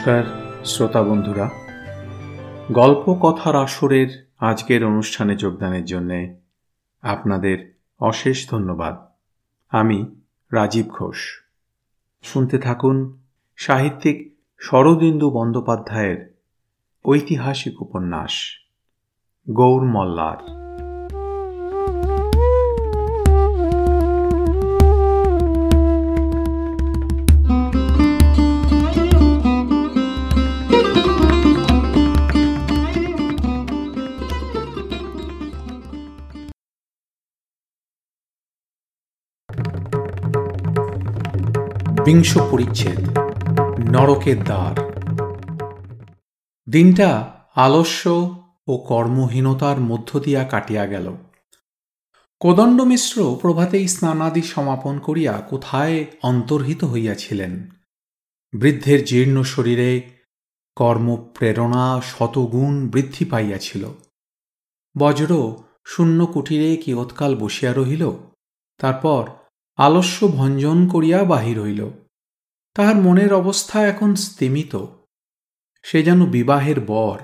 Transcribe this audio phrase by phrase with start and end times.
[0.00, 0.24] নমস্কার,
[0.64, 1.50] শ্রোতা বন্ধুরা।
[2.72, 6.36] গল্প কথার আসরের আজকের অনুষ্ঠানে যোগদানের জন্যে
[7.02, 8.96] আপনাদের অশেষ ধন্যবাদ।
[9.70, 10.20] আমি
[10.52, 11.16] রাজীব ঘোষ।
[12.22, 13.22] শুনতে থাকুন
[13.56, 16.34] সাহিত্যিক শরদিন্দু বন্দ্যোপাধ্যায়ের
[17.04, 18.32] ঐতিহাসিক উপন্যাস,
[19.50, 20.59] গৌর মল্লার।
[42.10, 43.18] বিংশ পরিচ্ছেদ,
[43.90, 44.92] নরকের দ্বার।
[46.70, 48.10] দিনটা আলস্য
[48.66, 51.16] ও কর্মহীনতার মধ্য দিয়া কাটিয়া গেল।
[52.40, 57.70] কোদণ্ড মিশ্র প্রভাতেই স্নানাদি সমাপন করিয়া কোথায় অন্তর্হিত হইয়াছিলেন?
[58.52, 60.02] বৃদ্ধের জীর্ণ শরীরে
[60.76, 63.88] কর্মপ্রেরণা শতগুণ বৃদ্ধি পাইয়াছিল।
[64.98, 68.10] বজ্র শূন্য কুটিরে কিয়ৎকাল বসিয়া রহিল,
[68.78, 69.26] তারপর
[69.76, 71.90] আলস্য ভঞ্জন করিয়া বাহির হইল।
[72.74, 74.86] তাহার মনের অবস্থা এখন স্তিমিত।
[75.82, 77.18] সে যেন বিবাহের বর,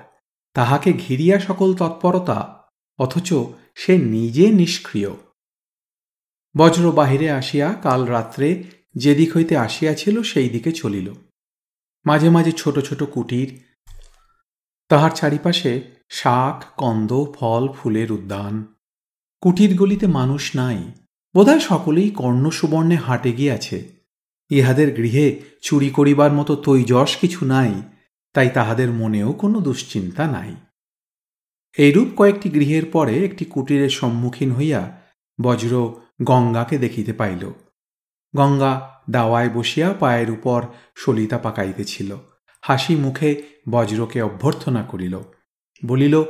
[0.55, 2.65] তাহাকে ঘিরিয়া সকল তৎপরতা,
[2.99, 3.35] অথচ
[3.75, 5.11] সে নিজে নিষ্ক্রিয়।
[6.57, 11.13] বজ্র বাহিরে আসিয়া কাল রাত্রে যেদিক হইতে আসিয়াছিল সেই দিকে চলিল।
[12.07, 13.65] মাঝে মাঝে ছোট ছোট কুটির,
[14.89, 18.75] তাহার চারিপাশে শাক, কন্দ, ফল, ফুলের উদ্যান।
[19.41, 20.93] কুটিরগুলিতে মানুষ নাই,
[21.35, 23.96] বোধহয় সকলেই কর্ণসুবর্ণে হাটে গিয়াছে।
[24.51, 27.75] ইহাদের গৃহে চুরি করিবার মতো তৈজস কিছু নাই,
[28.33, 30.55] তাই তাহাদের মনেও কোনো দুশ্চিন্তা নাই।
[31.79, 35.01] এইরূপ কয়েকটি গৃহের পরে একটি কুটিরের সম্মুখীন হইয়া
[35.41, 37.53] বজ্র গঙ্গাকে দেখিতে পাইল।
[38.37, 40.67] গঙ্গা দাওয়ায় বসিয়া পায়ের উপর
[40.97, 42.17] সলিতা পাকাইতেছিল।
[42.61, 45.21] হাসি মুখে বজ্রকে অভ্যর্থনা করিল।
[45.85, 46.25] বলিল,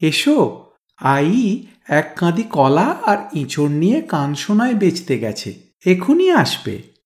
[0.00, 5.54] এসো, আই এক কাঁদি কলা আর ইঁচড় নিয়ে কানসোনায় বেচতে গেছে।
[5.86, 6.97] এখনই আসবে।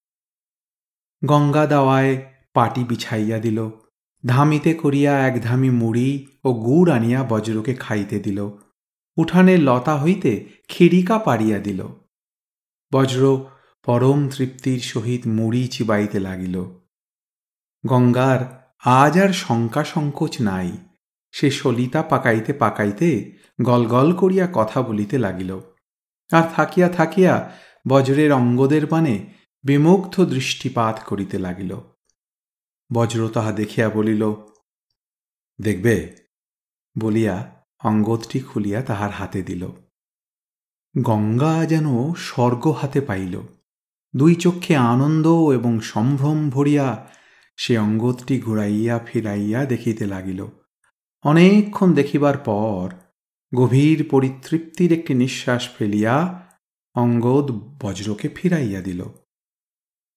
[1.24, 2.22] গঙ্গা দাওয়ায়
[2.54, 3.70] পাটি বিছাইয়া দিল।
[4.26, 8.50] ধামিতে করিয়া এক ধামি মুড়ি ও গুড় আনিয়া বজ্রকে খাইতে দিল।
[9.16, 11.86] উঠানের লতা হইতে খিড়িকা পাড়িয়া দিল।
[12.92, 13.44] বজ্র
[13.84, 16.64] পরম তৃপ্তির সহিত মুড়ি চিবাইতে লাগিল।
[17.86, 20.72] গঙ্গার আজ আর শঙ্কা সংকোচ নাই।
[21.32, 25.60] সে সলিতা পাকাইতে পাকাইতে গলগল করিয়া কথা বলিতে লাগিল।
[26.32, 27.50] আর থাকিয়া থাকিয়া
[27.88, 31.80] বজ্রের অঙ্গদের পানে বিমুগ্ধ দৃষ্টিপাত করিতে লাগিল।
[32.92, 34.34] বজ্র তাহা দেখিয়া বলিল,
[35.60, 36.16] দেখবে?
[36.98, 39.68] বলিয়া অঙ্গদটি খুলিয়া তাহার হাতে দিল।
[41.02, 43.40] গঙ্গা যেন স্বর্গ হাতে পাইল।
[44.16, 47.08] দুই চক্ষে আনন্দ এবং সম্ভ্রম ভরিয়া
[47.56, 50.46] সে অঙ্গদটি ঘুরাইয়া ফিরাইয়া দেখিতে লাগিল।
[51.22, 52.90] অনেকক্ষণ দেখিবার পর
[53.54, 56.48] গভীর পরিতৃপ্তির একটি নিঃশ্বাস ফেলিয়া
[56.94, 57.50] অঙ্গদ
[57.84, 59.04] বজ্রকে ফিরাইয়া দিল।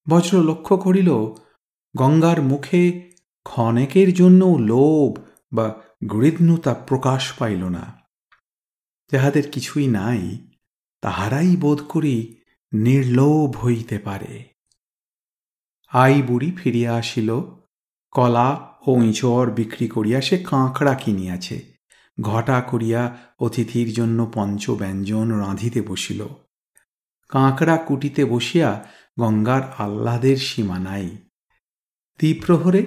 [0.10, 1.14] বজ্র লক্ষ্য করিল,
[1.98, 3.12] গঙ্গার মুখে
[3.44, 5.20] ক্ষণেকের জন্য লোভ
[5.54, 8.00] বা গৃধ্ণতা প্রকাশ পাইল না।
[9.12, 10.48] যাহাদের কিছুই নাই,
[11.02, 12.42] তাহারাই বোধ করি
[12.74, 14.44] নির্লোভ হইতে পারে।
[15.90, 17.42] আই বুড়ি ফিরিয়া আসিল,
[18.12, 21.76] কলা ও ইঁচড় বিক্রি করিয়া সে কাঁকড়া কিনিয়াছে।
[22.22, 26.28] ঘটা করিয়া অতিথির জন্য পঞ্চব্যঞ্জন রাঁধিতে বসিল।
[27.30, 28.88] কাঁকড়া কুটিতে বসিয়া
[29.20, 31.10] গঙ্গার আহ্লাদের সীমা নাই।
[32.18, 32.86] দ্বিপ্রহরে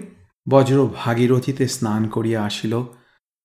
[0.48, 2.82] বজ্র ভাগীরথীতে স্নান করিয়া আসিল।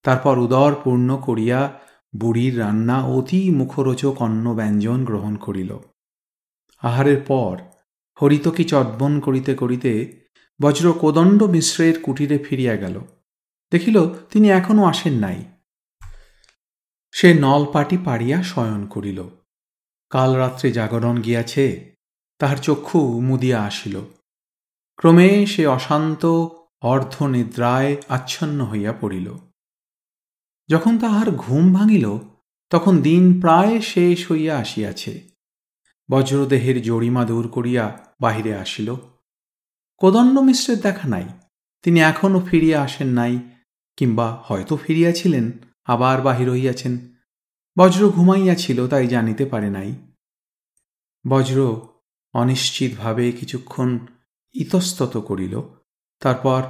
[0.04, 1.80] তারপর উদর পূর্ণ করিয়া
[2.16, 5.78] বুড়ির রান্না অতি মুখরোচক অন্ন ব্যঞ্জন গ্রহণ করিল।
[6.80, 7.58] আহারের পর
[8.22, 10.20] হরিতকি চটবন করিতে করিতে
[10.62, 13.02] বজ্র কোদণ্ড মিশ্রের কুটিরে ফিরিয়া গেল।
[13.72, 15.46] দেখিল, তিনি এখনও আসেন নাই।
[17.12, 19.24] সে নলপাটি পাড়িয়া শয়ন করিল।
[20.10, 21.93] কাল রাত্রে জাগরণ গিয়াছে।
[22.40, 24.02] তাহার চক্ষু মুদিয়া আসিল।
[24.96, 26.48] ক্রমে সে অশান্ত
[26.82, 29.38] অর্ধনিদ্রায় আচ্ছন্ন হইয়া পড়িল।
[30.68, 32.18] যখন তাহার ঘুম ভাঙিল,
[32.70, 35.30] তখন দিন প্রায় শেষ হইয়া আসিয়াছে।
[36.12, 38.96] বজ্রদেহের জরিমা দূর করিয়া বাহিরে আসিল।
[39.98, 41.26] কোদণ্ড মিশ্রের দেখা নাই,
[41.82, 43.40] তিনি এখনও ফিরিয়া আসেন নাই,
[43.98, 45.52] কিংবা হয়তো ফিরিয়াছিলেন,
[45.86, 46.98] আবার বাহির হইয়াছেন।
[47.78, 49.96] বজ্র ঘুমাইয়াছিল, তাই জানিতে পারে নাই।
[51.28, 51.88] বজ্র
[52.34, 54.00] অনিশ্চিতভাবে কিছুক্ষণ
[54.54, 55.62] ইতস্তত করিল,
[56.20, 56.64] তারপর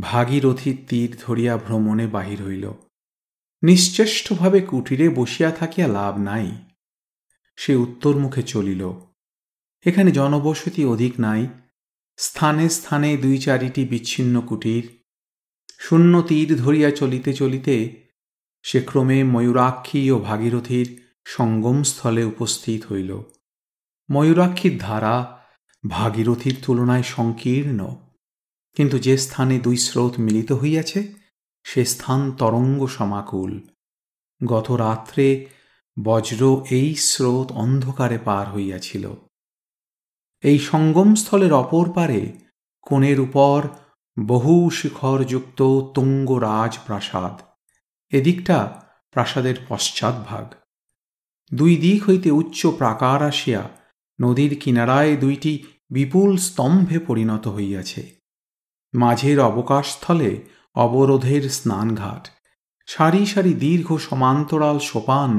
[0.00, 2.72] ভাগীরথীর তীর ধরিয়া ভ্রমণে বাহির হইল।
[3.62, 6.52] নিশ্চেষ্টভাবে কুটিরে বসিয়া থাকিয়া লাভ নাই।
[7.56, 8.92] সে উত্তরমুখে চলিল।
[9.86, 11.46] এখানে জনবসতি অধিক নাই।
[12.16, 15.02] স্থানে স্থানে দুই চারিটি বিচ্ছিন্ন কুটির।
[15.78, 18.02] শূন্য তীর ধরিয়া চলিতে চলিতে
[18.62, 23.22] সে ক্রমে ময়ূরাক্ষী ও ভাগীরথীর সঙ্গমস্থলে উপস্থিত হইল।
[24.12, 25.42] ময়ূরাক্ষীর ধারা
[25.88, 27.96] ভাগীরথীর তুলনায় সংকীর্ণ।
[28.76, 31.12] কিন্তু যে স্থানে দুই স্রোত মিলিত হইয়াছে,
[31.64, 33.68] সে স্থান তরঙ্গ সমাকুল।
[34.46, 35.46] গত রাত্রে
[36.04, 39.12] বজ্র এই স্রোত অন্ধকারে পার হইয়াছিল।
[40.42, 42.38] এই সঙ্গমস্থলের অপর পারে
[42.82, 43.68] কোণের উপর
[44.26, 47.42] বহু শিখরযুক্ত তুঙ্গ রাজপ্রাসাদ
[48.10, 50.54] এদিকটা প্রাসাদের পশ্চাৎভাগ।
[51.54, 53.81] দুই দিক হইতে উচ্চ প্রাকার আসিয়া
[54.18, 55.52] নদীর কিনারায় দুইটি
[55.90, 58.02] বিপুল স্তম্ভে পরিণত হইয়াছে।
[58.94, 60.30] মাঝের অবকাশস্থলে
[60.74, 62.24] অবরোধের স্নানঘাট,
[62.88, 65.30] সারি সারি দীর্ঘ সমান্তরাল সোপান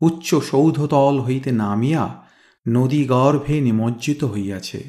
[0.00, 2.04] উচ্চ সৌধতল হইতে নামিয়া
[2.66, 4.80] নদী গর্ভে নিমজ্জিত হইয়াছে।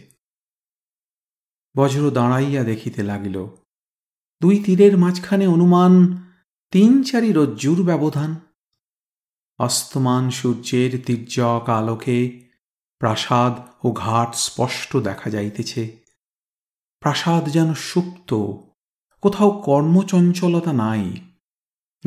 [1.75, 3.37] বজ্র দাঁড়াইয়া দেখিতে লাগিল,
[4.41, 5.93] দুই তীরের মাঝখানে অনুমান
[6.73, 8.31] তিন চারি রজ্জুর ব্যবধান।
[9.59, 12.17] অস্তমান সূর্যের তির্যক আলোকে
[12.99, 15.97] প্রাসাদ ও ঘাট স্পষ্ট দেখা যাইতেছে।
[16.99, 18.33] প্রাসাদ যেন সুপ্ত,
[19.21, 21.13] কোথাও কর্মচঞ্চলতা নাই।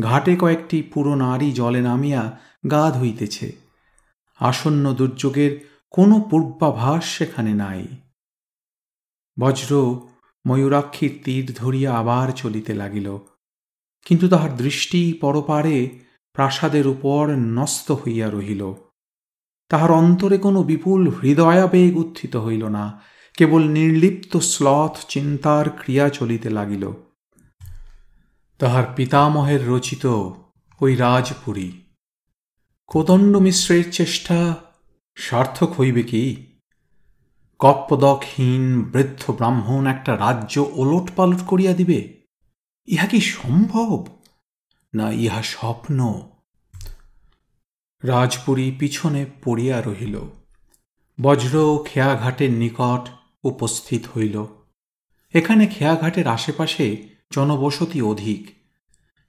[0.00, 2.38] ঘাটে কয়েকটি পুরো নারী জলে নামিয়া
[2.70, 3.52] গা ধুইতেছে।
[4.38, 7.86] আসন্ন দুর্যোগের কোনো পূর্বাভাস সেখানে নাই।
[9.40, 10.00] বজ্র
[10.46, 13.18] ময়ূরাক্ষীর তীর ধরিয়া আবার চলিতে লাগিল।
[14.04, 15.98] কিন্তু তাহার দৃষ্টি পরপারে
[16.32, 18.74] প্রাসাদের উপর নস্ত হইয়া রহিল।
[19.72, 23.00] তাহার অন্তরে কোনো বিপুল হৃদয়াবেগ উত্থিত হইল না,
[23.36, 26.92] কেবল নির্লিপ্ত শ্লথ চিন্তার ক্রিয়া চলিতে লাগিল।
[28.58, 30.06] তাহার পিতামহের রচিত
[30.80, 31.72] ওই রাজপুরী।
[32.86, 34.54] কোদণ্ড মিশ্রের চেষ্টা
[35.16, 36.52] সার্থক হইবে কি?
[37.58, 42.20] কপ্পদকহীন বৃদ্ধ ব্রাহ্মণ একটা রাজ্য ওলট পালট করিয়া দিবে?
[42.86, 44.06] ইহা কি সম্ভব?
[44.94, 46.28] না, ইহা স্বপ্ন।
[48.04, 50.20] রাজপুরী পিছনে পড়িয়া রহিল।
[51.20, 53.08] বজ্র খেয়াঘাটের নিকট
[53.44, 54.46] উপস্থিত হইল।
[55.34, 58.54] এখানে খেয়াঘাটের আশেপাশে জনবসতি অধিক।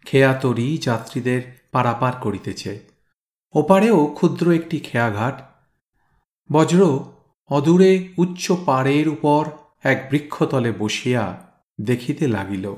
[0.05, 1.41] খেয়াতরি যাত্রীদের
[1.71, 2.79] পারাপার করিতেছে।
[3.53, 5.41] ওপারেও ক্ষুদ্র একটি খেয়াঘাট।
[6.51, 6.99] বজ্র
[7.49, 9.49] অদূরে উচ্চ পাড়ের উপর
[9.83, 12.75] এক বৃক্ষতলে বসিয়া দেখিতে লাগিল।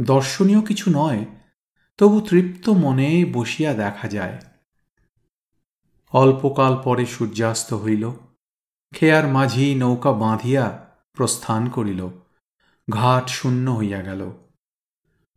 [0.00, 1.24] দর্শনীয় কিছু নয়,
[1.98, 4.38] তবু তৃপ্ত মনে বসিয়া দেখা যায়।
[6.12, 8.10] অল্পকাল পরে সূর্যাস্ত হইল।
[8.94, 12.08] খেয়ার মাঝি নৌকা বাঁধিয়া প্রস্থান করিল।
[12.90, 14.30] ঘাট শূন্য হইয়া গেল।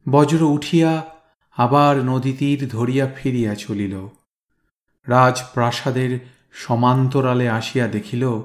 [0.10, 1.06] বজ্র উঠিয়া
[1.58, 4.08] আবার নদীতীর ধরিয়া ফিরিয়া চলিল।
[5.08, 6.20] রাজপ্রাসাদের
[6.54, 8.42] সমান্তরালে আসিয়া দেখিল,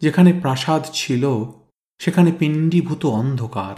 [0.00, 1.44] যেখানে প্রাসাদ ছিল,
[1.98, 3.74] সেখানে পিণ্ডীভূত অন্ধকার।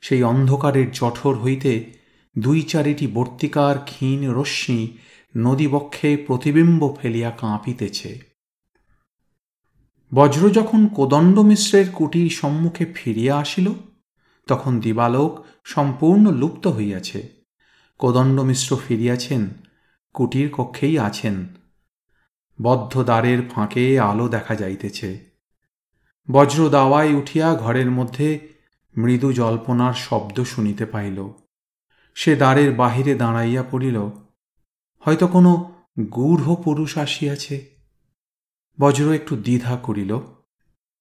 [0.00, 1.98] সেই অন্ধকারের জঠর হইতে
[2.38, 4.98] দুই চারিটি বর্তিকার ক্ষীণ রশ্মি
[5.36, 8.20] নদীবক্ষে প্রতিবিম্ব ফেলিয়া কাঁপিতেছে।
[10.14, 13.72] বজ্র যখন কোদণ্ড মিশ্রের কুটির সম্মুখে ফিরিয়া আসিল,
[14.46, 17.28] তখন দিবালোক সম্পূর্ণ লুপ্ত হইয়াছে।
[17.98, 19.48] কোদণ্ড মিশ্র ফিরিয়াছেন,
[20.14, 21.46] কুটির কক্ষেই আছেন।
[22.62, 25.24] বদ্ধ দ্বারের ফাঁকে আলো দেখা যাইতেছে।
[26.30, 28.48] বজ্র দাওয়ায় উঠিয়া ঘরের মধ্যে
[28.96, 31.28] মৃদু জল্পনার শব্দ শুনিতে পাইল।
[32.14, 34.10] সে দ্বারের বাহিরে দাঁড়াইয়া পড়িল।
[34.98, 37.76] হয়তো কোনো গূঢ় পুরুষ আসিয়াছে।
[38.80, 40.18] বজ্র একটু দ্বিধা করিল,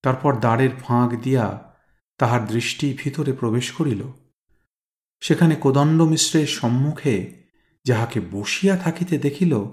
[0.02, 1.74] তারপর দ্বারের ফাঁক দিয়া
[2.18, 4.04] তাহার দৃষ্টি ভিতরে প্রবেশ করিল।
[5.20, 7.44] সেখানে কোদণ্ড মিশ্রের সম্মুখে
[7.86, 9.66] যাহাকে বসিয়া থাকিতে দেখিল,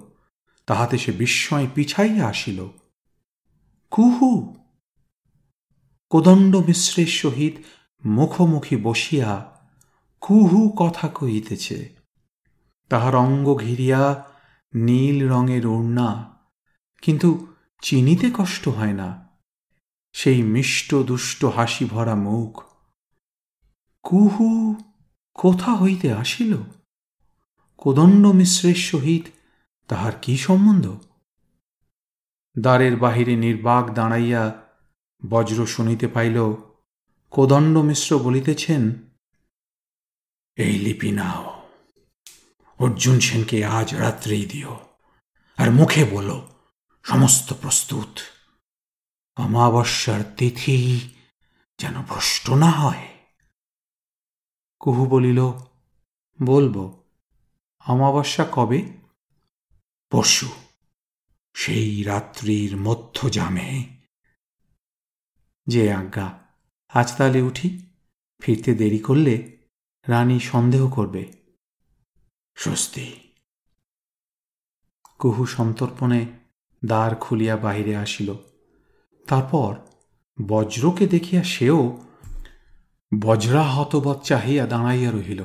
[0.66, 2.68] তাহাতে সে বিস্ময় পিছাইয়া আসিল।
[3.90, 4.54] কুহু!
[6.10, 7.54] কোদণ্ড মিশ্রের সহিত
[8.06, 9.60] মুখোমুখি বসিয়া
[10.20, 12.03] কুহু কথা কহিতেছে।
[12.94, 14.30] তাহার অঙ্গ ঘিরিয়া
[14.74, 16.38] নীল রঙের ওড়না।
[17.02, 17.46] কিন্তু
[17.82, 19.28] চিনিতে কষ্ট হয় না।
[20.12, 22.62] সেই মিষ্ট দুষ্ট হাসি ভরা মুখ।
[24.02, 24.74] কুহু,
[25.34, 26.56] কোথা হইতে আসিল?
[27.76, 29.24] কোদণ্ড মিশ্রের সহিত
[29.88, 30.98] তাহার কি সম্বন্ধ?
[32.58, 34.62] দ্বারের বাহিরে নির্বাক দাঁড়াইয়া
[35.30, 36.54] বজ্র শুনিতে পাইল,
[37.30, 38.92] কোদণ্ড মিশ্র বলিতেছেন,
[40.56, 41.53] এই লিপি নাও।
[42.78, 44.78] অর্জুন সেনকে আজ রাত্রেই দিও।
[45.56, 46.48] আর মুখে বলো,
[47.02, 48.18] সমস্ত প্রস্তুত।
[49.36, 51.00] অমাবস্যার তিথি
[51.78, 53.08] যেন ভ্রষ্ট না হয়।
[54.80, 55.52] কুহু বলিল,
[56.42, 57.02] বলব,
[57.86, 58.92] অমাবস্যা কবে?
[60.10, 60.48] পরশু,
[61.54, 63.84] সেই রাত্রির মধ্য জামে
[65.66, 66.38] যে আজ্ঞা,
[66.88, 67.86] আজ তাহলে উঠি।
[68.40, 69.56] ফিরতে দেরি করলে
[70.08, 71.43] রানী সন্দেহ করবে।
[72.54, 73.20] স্বস্তি।
[75.18, 76.26] কুহু সন্তর্পণে
[76.84, 78.34] দ্বার খুলিয়া বাহিরে আসিল।
[79.28, 79.76] তারপর
[80.48, 82.02] বজ্রকে দেখিয়া সেও
[83.20, 85.44] বজ্রা হতবৎ চাহিয়া দাঁড়াইয়া রহিল।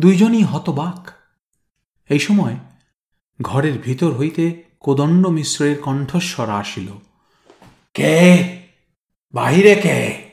[0.00, 1.10] দুইজনই হতবাক।
[2.08, 2.56] এই সময়
[3.42, 6.92] ঘরের ভিতর হইতে কোদণ্ড মিশ্রের কণ্ঠস্বর আসিল।
[7.94, 8.12] কে?
[9.34, 10.28] বাহিরে কে?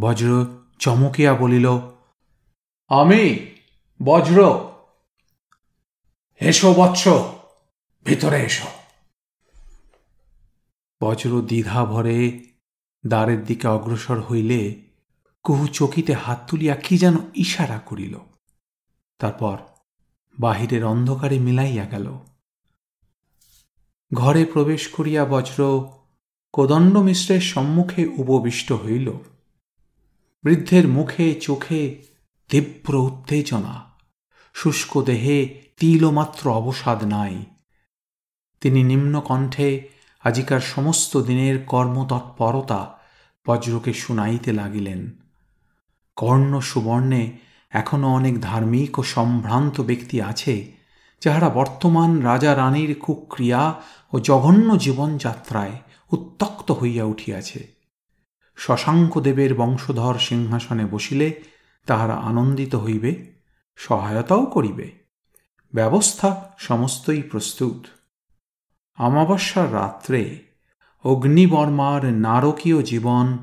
[0.00, 0.46] বজ্র
[0.78, 1.66] চমকিয়া বলিল,
[2.88, 3.55] আমি
[4.02, 4.68] বজ্র।
[6.40, 7.08] এসো বৎস
[8.04, 8.68] ভিতরে এসো।
[11.02, 12.44] বজ্র দ্বিধা ভরে
[13.06, 14.82] দ্বারের দিকে অগ্রসর হইলে
[15.42, 18.18] কুহু চকিতে হাত তুলিয়া কি যেন ইশারা করিল।
[19.18, 19.58] তারপর
[20.38, 22.18] বাহিরের অন্ধকারে মিলাইয়া গেল।
[24.14, 25.88] ঘরে প্রবেশ করিয়া বজ্র
[26.52, 29.12] কোদণ্ড মিশ্রের সম্মুখে উপবিষ্ট হইল।
[30.44, 32.02] বৃদ্ধের মুখে, চোখে
[32.48, 33.85] তীব্র উত্তেজনা।
[34.58, 37.44] শুষ্ক দেহে তিলমাত্র অবসাদ নাই।
[38.60, 39.88] তিনি নিম্নকণ্ঠে
[40.24, 42.98] আজিকার সমস্ত দিনের কর্মতৎপরতা
[43.48, 45.20] বজ্রকে শুনাইতে লাগিলেন।
[46.16, 47.38] কর্ণ সুবর্ণে
[47.70, 50.72] এখনও অনেক ধার্মিক ও সম্ভ্রান্ত ব্যক্তি আছে,
[51.20, 53.82] যাহারা বর্তমান রাজা রানীর কুক্রিয়া
[54.12, 55.72] ও জঘন্য জীবনযাত্রায়
[56.12, 57.66] উত্তক্ত হইয়া উঠিয়াছে।
[58.56, 61.42] শশাঙ্কদেবের বংশধর সিংহাসনে বসিলে
[61.86, 63.35] তাহারা আনন্দিত হইবে।
[63.76, 64.90] সহায়তাও করিবে।
[65.74, 67.86] ব্যবস্থা সমস্তই প্রস্তুত।
[69.00, 70.38] অমাবস্যার রাত্রে
[71.04, 73.38] অগ্নিবর্মার নারকীয় জীবন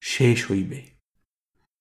[0.00, 0.86] শেষ হইবে।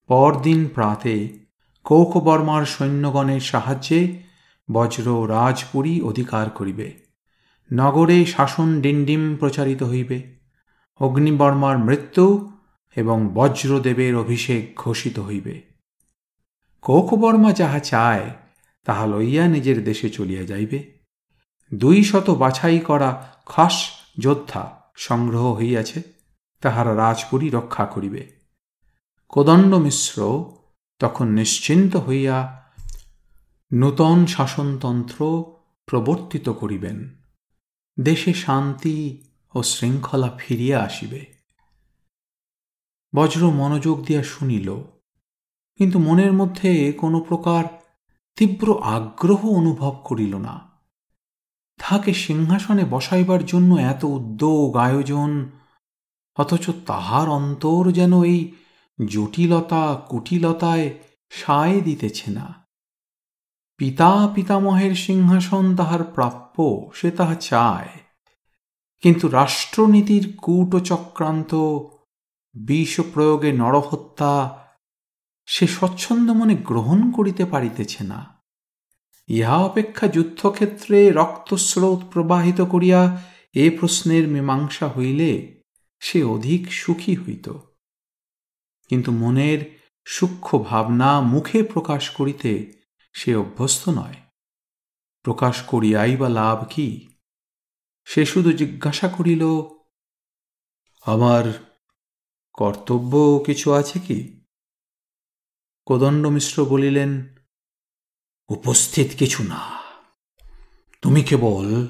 [0.08, 1.40] পরদিন প্রাতে
[1.84, 4.24] কৌকবর্মার সৈন্যগণের সাহায্যে
[4.72, 7.00] বজ্র রাজপুরী অধিকার করিবে।
[7.74, 10.40] নগরে শাসন ডিন্ডিম প্রচারিত হইবে।
[11.00, 12.52] অগ্নিবর্মার মৃত্যু
[12.96, 15.71] এবং বজ্রদেবের অভিষেক ঘোষিত হইবে।
[16.82, 18.30] কৌকবর্মা যাহা চায়,
[18.86, 21.00] তাহা লইয়া নিজের দেশে চলিয়া যাইবে।
[21.74, 26.02] দুই শত বাছাই করা খাস যোদ্ধা সংগ্রহ হইয়াছে,
[26.62, 28.40] তাহারা রাজপুরী রক্ষা করিবে।
[29.30, 30.46] কোদণ্ড মিশ্র
[31.00, 32.70] তখন নিশ্চিন্ত হইয়া
[33.74, 35.46] নূতন শাসনতন্ত্র
[35.86, 37.16] প্রবর্তিত করিবেন।
[38.00, 41.26] দেশে শান্তি ও শৃঙ্খলা ফিরিয়া আসিবে।
[43.16, 44.84] বজ্র মনোযোগ দিয়া শুনিল
[45.78, 47.64] কিন্তু মনের মধ্যে কোনো প্রকার
[48.36, 50.60] তীব্র আগ্রহ অনুভব করিল না।
[51.78, 55.50] তাহাকে সিংহাসনে বসাইবার জন্য এত উদ্যোগ, আয়োজন,
[56.36, 58.52] অথচ তাহার অন্তর যেন এই
[59.06, 60.94] জটিলতা কুটিলতায়
[61.30, 62.68] সায় দিতেছে না।
[63.78, 67.90] পিতা পিতামহের সিংহাসন তাহার প্রাপ্য, সে তাহা চায়।
[69.02, 71.56] কিন্তু রাষ্ট্রনীতির কূট চক্রান্ত
[72.54, 74.61] বিষ প্রয়োগে নরহত্যা
[75.46, 78.42] সে স্বচ্ছন্দ মনে গ্রহণ করিতে পারিতেছে না।
[79.28, 83.22] ইহা অপেক্ষা যুদ্ধক্ষেত্রে রক্তস্রোত প্রবাহিত করিয়া
[83.54, 85.62] এ প্রশ্নের মীমাংসা হইলে
[86.00, 87.50] সে অধিক সুখী হইত।
[88.90, 92.82] কিন্তু মনের সূক্ষ্ম ভাবনা মুখে প্রকাশ করিতে
[93.14, 94.16] সে অভ্যস্ত নয়।
[95.24, 97.08] প্রকাশ করিয়াই বা লাভ কি?
[98.06, 99.44] সে শুধু জিজ্ঞাসা করিল,
[101.06, 101.74] আমার
[102.54, 104.41] কর্তব্য কিছু আছে কি?
[105.86, 107.36] কোদণ্ড মিশ্র বলিলেন,
[108.50, 109.82] উপস্থিত কিছু না।
[111.02, 111.88] তুমি কেবল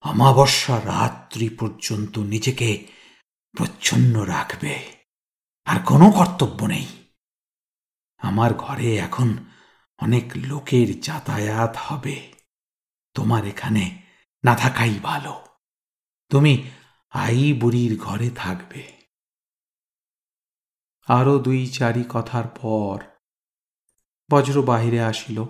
[0.00, 2.86] অমাবস্যা রাত্রি পর্যন্ত নিজেকে
[3.56, 5.02] প্রচ্ছন্ন রাখবে,
[5.64, 6.86] আর কোনো কর্তব্য নেই।
[8.18, 9.44] আমার ঘরে এখন
[9.98, 12.32] অনেক লোকের যাতায়াত হবে।
[13.14, 14.02] তোমার এখানে
[14.44, 15.46] না থাকাই ভালো।
[16.28, 16.70] তুমি
[17.10, 19.01] আই বুড়ির ঘরে থাকবে।
[21.06, 23.02] আরও দুই চারি কথার পর
[24.30, 25.44] বজ্র বাহিরে আসিল।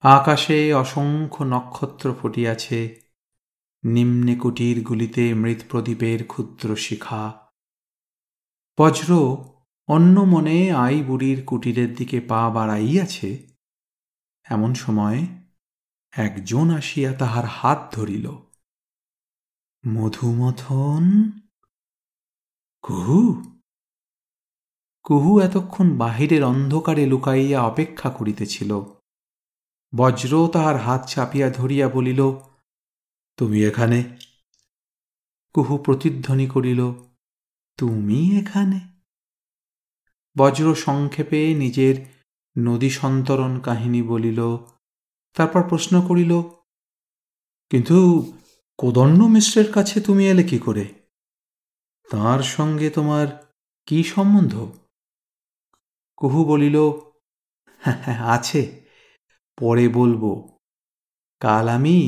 [0.00, 3.00] আকাশে অসংখ্য নক্ষত্র ফুটিয়াছে।
[3.84, 7.32] নিম্নে কুটির গুলিতে মৃত প্রদীপের ক্ষুদ্র শিখা।
[8.80, 9.36] বজ্র
[9.88, 13.46] অন্য মনে আই বুড়ির কুটিরের দিকে পা বাড়াইয়াছে।
[14.44, 15.26] এমন সময়
[16.10, 18.30] একজন আসিয়া তাহার হাত ধরিল।
[19.86, 21.30] মধুমথন?
[22.82, 23.55] কুহু?
[25.06, 28.80] কুহু এতক্ষণ বাহিরের অন্ধকারে লুকাইয়া অপেক্ষা করিতেছিল।
[29.96, 32.32] বজ্র তাহার হাত চাপিয়া ধরিয়া বলিল,
[33.36, 34.18] তুমি এখানে?
[35.54, 36.92] কুহু প্রতিধ্বনি করিল,
[37.76, 38.80] তুমি এখানে?
[40.38, 41.94] বজ্র সংক্ষেপে নিজের
[42.58, 44.56] নদী সন্তরণ কাহিনী বলিল,
[45.34, 46.42] তারপর প্রশ্ন করিল,
[47.70, 48.32] কিন্তু
[48.78, 50.84] কোদণ্ড মিশ্রের কাছে তুমি এলে কি করে?
[52.10, 53.54] তার সঙ্গে তোমার
[53.86, 54.72] কি সম্বন্ধ?
[56.16, 56.76] কুহু বলিল
[58.36, 58.60] আছে।
[59.58, 60.22] পরে বলব,
[61.40, 61.98] কাল আমি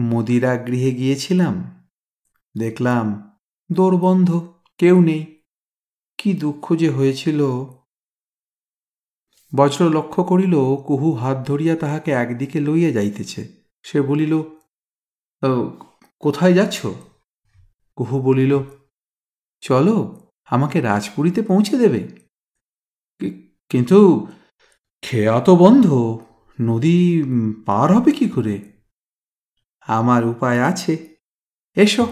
[0.00, 1.54] মদিরা গৃহে গিয়েছিলাম।
[2.54, 3.06] দেখলাম
[3.70, 4.28] দোর বন্ধ,
[4.78, 5.22] কেউ নেই।
[6.18, 7.40] কি দুঃখ যে হয়েছিল।
[9.52, 10.54] বজ্র লক্ষ্য করিল,
[10.86, 13.40] কুহু হাত ধরিয়া তাহাকে একদিকে লইয়া যাইতেছে।
[13.84, 14.34] সে বলিল
[16.22, 16.78] কোথায় যাচ্ছ?
[17.98, 18.52] কুহু বলিল,
[19.62, 19.94] চলো,
[20.46, 22.00] আমাকে রাজপুরীতে পৌঁছে দেবে।
[23.68, 24.26] কিন্তু
[25.02, 26.18] খেয়া তো বন্ধ,
[26.60, 27.22] নদী
[27.66, 28.72] পার হবে কি করে?
[29.80, 31.16] আমার উপায় আছে।
[31.74, 32.06] এসো।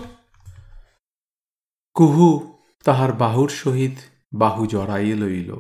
[1.95, 3.93] কুহু তাহার বাহুর সহিত
[4.35, 5.57] বাহু জড়াইয়ে লইল।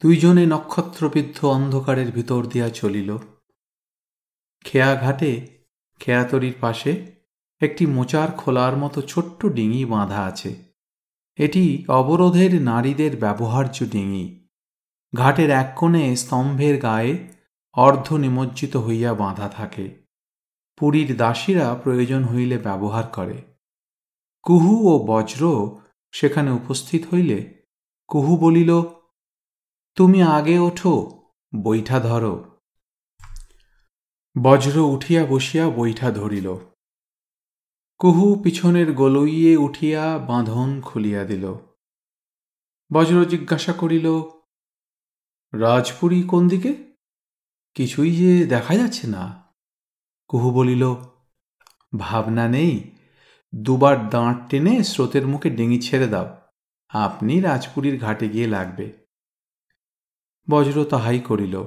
[0.00, 3.18] দুইজনে নক্ষত্রবিদ্ধ অন্ধকারের ভিতর দিয়া চলিল।
[4.64, 5.46] খেয়া ঘাটে
[6.00, 7.06] খেয়াতরির পাশে
[7.60, 10.54] একটি মোচার খোলার মতো ছোট্ট ডিঙি বাঁধা আছে।
[11.36, 14.41] এটি অবরোধের নারীদের ব্যবহার্য ডিঙি।
[15.16, 17.28] ঘাটের এক কোণে স্তম্ভের গায়ে
[17.72, 20.06] অর্ধ নিমজ্জিত হইয়া বাঁধা থাকে।
[20.78, 23.42] পুরীর দাসীরা প্রয়োজন হইলে ব্যবহার করে।
[24.42, 25.70] কুহু ও বজ্র
[26.10, 27.62] সেখানে উপস্থিত হইলে
[28.08, 28.82] কুহু বলিল,
[29.94, 31.22] তুমি আগে ওঠো,
[31.62, 32.44] বৈঠা ধরো।
[34.42, 36.54] বজ্র উঠিয়া বসিয়া বৈঠা ধরিল।
[37.98, 41.54] কুহু পিছনের গলইয়ে উঠিয়া বাঁধন খুলিয়া দিল।
[42.92, 44.08] বজ্র জিজ্ঞাসা করিল
[45.52, 46.92] রাজপুরী কোন দিকে?
[47.74, 49.42] কিছুই যে দেখা যাচ্ছে না।
[50.28, 50.94] কুহু বলিল,
[51.98, 52.90] ভাবনা নেই,
[53.54, 56.36] দুবার দাঁড় টেনে স্রোতের মুখে ডেঙি ছেড়ে দাও,
[56.88, 58.92] আপনি রাজপুরীর ঘাটে গিয়ে লাগবে।
[60.50, 61.62] বজ্র তাহাই করিল,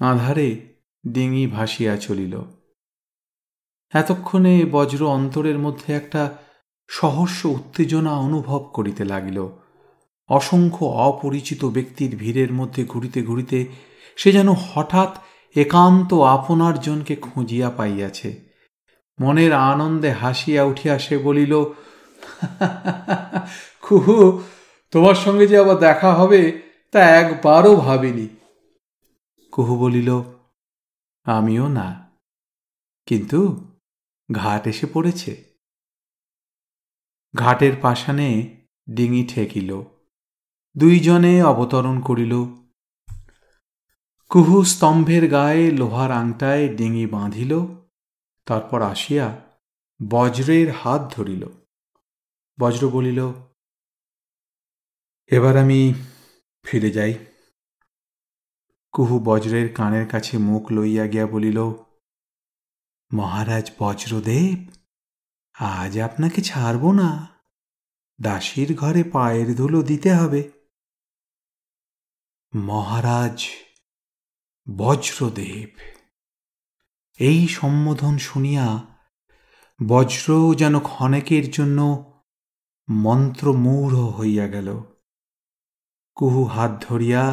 [0.00, 2.40] আধারে ডিঙি ভাসিয়া চলিল।
[3.94, 6.38] এতক্ষণে বজ্র অন্তরের মধ্যে একটা
[6.88, 9.61] সহস্য উত্তেজনা অনুভব করিতে লাগিল।
[10.28, 13.66] অসংখ্য অপরিচিত ব্যক্তির ভিড়ের মধ্যে ঘুরিতে ঘুরিতে
[14.16, 15.18] সে যেন হঠাৎ
[15.56, 18.30] একান্ত আপনার জনকে খুঁজিয়া পাইয়াছে।
[19.20, 21.64] মনের আনন্দে হাসিয়া উঠিয়া সে বলিল,
[23.82, 24.42] খুহু,
[24.90, 28.28] তোমার সঙ্গে যে আবার দেখা হবে, তা একবারও ভাবিনি।
[29.52, 30.10] কুহু বলিল,
[31.26, 31.88] আমিও না,
[33.06, 33.40] কিন্তু
[34.32, 35.32] ঘাট এসে পড়েছে।
[37.34, 38.28] ঘাটের পাশানে
[38.90, 39.82] ডিঙি ঠেকিল।
[40.76, 42.34] দুইজনে অবতরণ করিল।
[44.28, 47.52] কুহু স্তম্ভের গায়ে লোহার আংটায় ডিঙি বাঁধিল,
[48.46, 49.26] তারপর আসিয়া
[50.10, 51.46] বজ্রের হাত ধরিল।
[52.60, 53.32] বজ্র বলিল,
[55.30, 55.94] এবার আমি
[56.64, 57.14] ফিরে যাই।
[58.92, 61.58] কুহু বজ্রের কানের কাছে মুখ লইয়া গিয়া বলিল,
[63.14, 64.58] মহারাজ বজ্রদেব,
[65.58, 67.10] আজ আপনাকে ছাড়ব না।
[68.20, 70.61] দাসীর ঘরে পায়ের ধুলো দিতে হবে।
[72.56, 73.44] মহারাজ
[74.76, 75.68] বজ্রদেব।
[77.18, 78.80] এই সম্বোধন শুনিয়া
[79.88, 82.04] বজ্র যেন ক্ষণেকের জন্য
[82.90, 84.82] মন্ত্রমূঢ় হইয়া গেল।
[86.14, 87.24] কুহু হাত ধরিয়া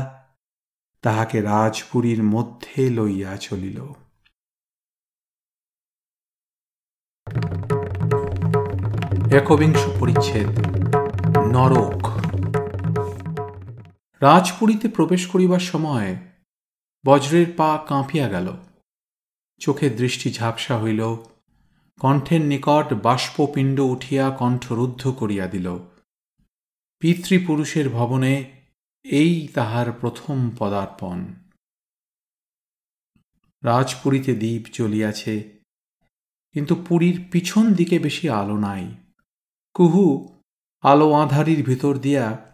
[1.01, 3.81] তাহাকে রাজপুরীর মধ্যে লইয়া চলিল।
[9.33, 10.47] একবিংশ পরিচ্ছেদ,
[11.51, 12.18] নরক।
[14.21, 16.15] রাজপুরীতে প্রবেশ করিবার সময়
[17.05, 18.47] বজ্রের পা কাঁপিয়া গেল।
[19.59, 21.01] চোখের দৃষ্টি ঝাপসা হইল।
[21.99, 25.67] কণ্ঠের নিকট বাষ্পপিণ্ড উঠিয়া কণ্ঠরুদ্ধ করিয়া দিল।
[26.99, 28.33] পিতৃপুরুষের ভবনে
[29.05, 31.17] এই তাহার প্রথম পদার্পণ।
[33.63, 35.35] রাজপুরীতে দ্বীপ চলিয়াছে,
[36.55, 38.83] কিন্তু পুরীর পিছন দিকে বেশি আলো নাই।
[39.73, 40.05] কুহু
[40.83, 42.48] আলো আঁধারির ভিতর দিয়া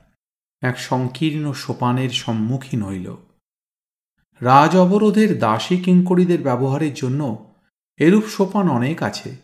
[0.65, 3.15] এক সংকীর্ণ সোপানের সম্মুখীন হইল।
[4.41, 7.53] রাজ অবরোধের দাসী কিঙ্করীদের ব্যবহারের জন্য
[7.97, 9.35] এরূপ সোপান অনেক আছে।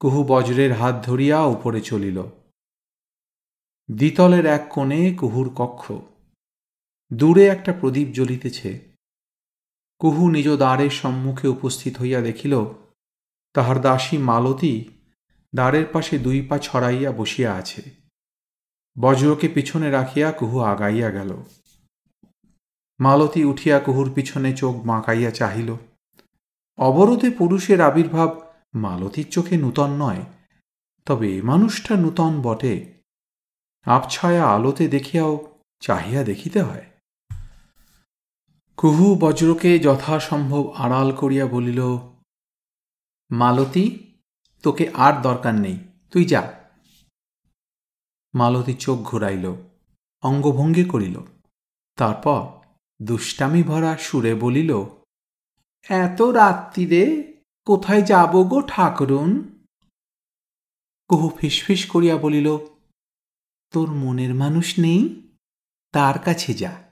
[0.00, 2.22] কুহু বজ্রের হাত ধরিয়া উপরে চলিল।
[3.90, 5.92] দ্বিতলের এক কোণে কুহুর কক্ষ।
[7.12, 8.70] দূরে একটা প্রদীপ জ্বলিতেছে।
[9.98, 12.64] কুহু নিজ দ্বারের সম্মুখে উপস্থিত হইয়া দেখিল,
[13.54, 14.84] তাহার দাসী মালতী
[15.54, 18.03] দ্বারের পাশে দুই পা ছড়াইয়া বসিয়া আছে।
[19.00, 21.36] বজ্রকে পিছনে রাখিয়া কুহু আগাইয়া গেল।
[23.00, 25.74] মালতী উঠিয়া কুহুর পিছনে চোখ বাঁকাইয়া চাহিল।
[26.76, 28.40] অবরোধে পুরুষের আবির্ভাব
[28.74, 30.22] মালতীর চোখে নূতন নয়,
[31.06, 32.94] তবে এ মানুষটা নূতন বটে।
[33.84, 36.84] আবছায়া আলোতে দেখিয়াও চাহিয়া দেখিতে হয়।
[38.76, 41.80] কুহু বজ্রকে যথাসম্ভব আড়াল করিয়া বলিল,
[43.30, 43.98] মালতী,
[44.62, 45.78] তোকে আর দরকার নেই,
[46.10, 46.63] তুই যা।
[48.34, 49.54] মালতী চোখ ঘুরাইল,
[50.22, 51.20] অঙ্গভঙ্গি করিল।
[51.96, 52.66] তারপর
[53.02, 54.84] দুষ্টামি ভরা সুরে বলিল,
[55.88, 57.04] এত রাত্রিরে
[57.64, 59.30] কোথায় যাব গো ঠাকুরুন?
[61.08, 62.58] কহু ফিসফিস করিয়া বলিল,
[63.70, 65.30] তোর মনের মানুষ নেই?
[65.92, 66.82] তার কাছে যা,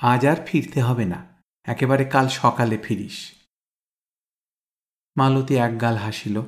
[0.00, 3.32] আজ আর ফিরতে হবে না, একেবারে কাল সকালে ফিরিস।
[5.16, 6.42] মালতী একগাল হাসিল,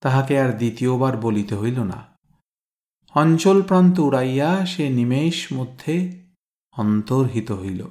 [0.00, 2.07] তাহাকে আর দ্বিতীয়বার বলিতে হইল না।
[3.14, 6.22] অঞ্চল প্রান্ত উড়াইয়া সে নিমেষ মধ্যে
[6.76, 7.86] অন্তর্হিত হইল।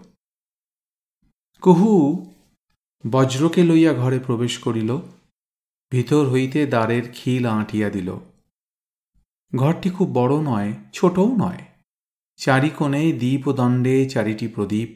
[1.61, 2.25] কুহু
[3.11, 4.97] বজ্রকে লইয়া ঘরে প্রবেশ করিল,
[5.91, 8.17] ভিতর হইতে দ্বারের খিল আঁটিয়া দিল।
[9.55, 11.61] ঘরটি খুব বড় নয়, ছোটও নয়।
[12.35, 14.89] চারিকোণে দ্বীপ ও দণ্ডে চারিটি প্রদীপ।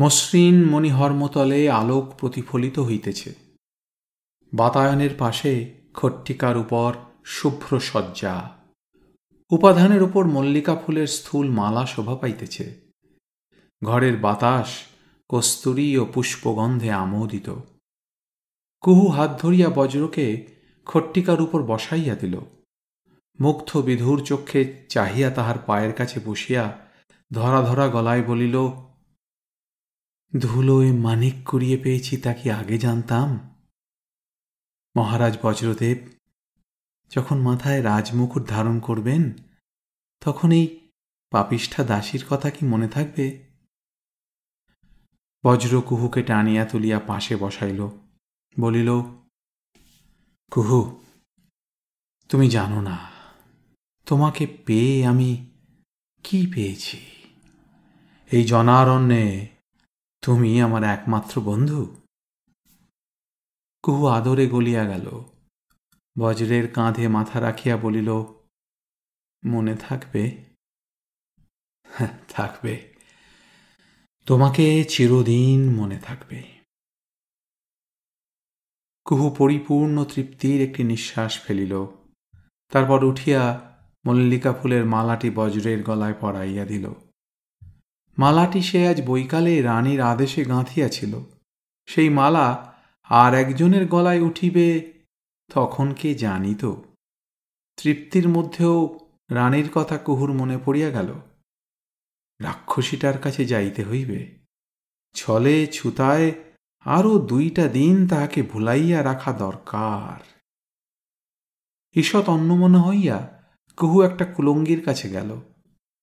[0.00, 3.34] মসৃণ মণিহর্মতলে আলোক প্রতিফলিত হইতেছে।
[4.54, 6.92] বাতায়নের পাশে খট্টিকার উপর
[7.24, 8.56] শুভ্র সজ্জা
[9.50, 12.80] উপাধানের উপর মল্লিকা ফুলের স্থূল মালা শোভা পাইতেছে।
[13.84, 14.68] ঘরের বাতাস
[15.28, 17.50] কস্তুরী ও পুষ্পগন্ধে আমোদিত।
[18.80, 20.46] কুহু হাত ধরিয়া বজ্রকে
[20.84, 22.40] খট্টিকার উপর বসাইয়া দিল।
[23.40, 26.78] মুগ্ধ বিধুর চক্ষে চাহিয়া তাহার পায়ের কাছে বসিয়া
[27.32, 28.56] ধরা ধরা গলায় বলিল,
[30.38, 33.56] ধুলোয় মানিক করিয়ে পেয়েছি তা কি আগে জানতাম?
[34.96, 35.98] মহারাজ বজ্রদেব
[37.10, 39.22] যখন মাথায় রাজমুকুট ধারণ করবেন,
[40.22, 40.66] তখন এই
[41.32, 43.26] পাপিষ্ঠা দাসীর কথা কি মনে থাকবে?
[45.44, 47.80] বজ্র কুহুকে টানিয়া তুলিয়া পাশে বসাইল,
[48.60, 48.90] বলিল,
[50.52, 50.80] কুহু,
[52.30, 52.98] তুমি জানো না,
[54.06, 55.30] তোমাকে পেয়ে আমি
[56.24, 56.98] কি পেয়েছি?
[58.30, 59.24] এই জনারণ্যে
[60.22, 61.80] তুমি আমার একমাত্র বন্ধু?
[63.82, 65.06] কুহু আদরে গলিয়া গেল।
[66.20, 68.24] বজ্রের কাঁধে মাথা রাখিয়া বলিল,
[69.46, 70.44] মনে থাকবে?
[72.28, 72.94] থাকবে।
[74.26, 76.42] তোমাকে চিরদিন মনে থাকবে।
[79.04, 81.86] কুহু পরিপূর্ণ তৃপ্তির একটি নিঃশ্বাস ফেলিল।
[82.68, 83.72] তারপর উঠিয়া
[84.06, 86.92] মল্লিকা ফুলের মালাটি বজ্রের গলায় পরাইয়া দিল।
[88.18, 91.20] মালাটি সে আজ বৈকালে রানীর আদেশে গাঁথিয়াছিল।
[91.86, 94.99] সেই মালা আর একজনের গলায় উঠিবে
[95.50, 96.64] তখন কে জানিত?
[97.76, 98.98] তৃপ্তির মধ্যেও
[99.30, 101.14] রানীর কথা কুহুর মনে পড়িয়া গেল।
[102.40, 104.38] রাক্ষসীটার কাছে যাইতে হইবে।
[105.14, 106.32] ছলে ছুতায়
[106.80, 110.24] আরও দুইটা দিন তাহাকে ভুলাইয়া রাখা দরকার।
[111.92, 113.42] ঈষৎ অন্নমনা হইয়া
[113.76, 115.40] কুহু একটা কুলঙ্গির কাছে গেল।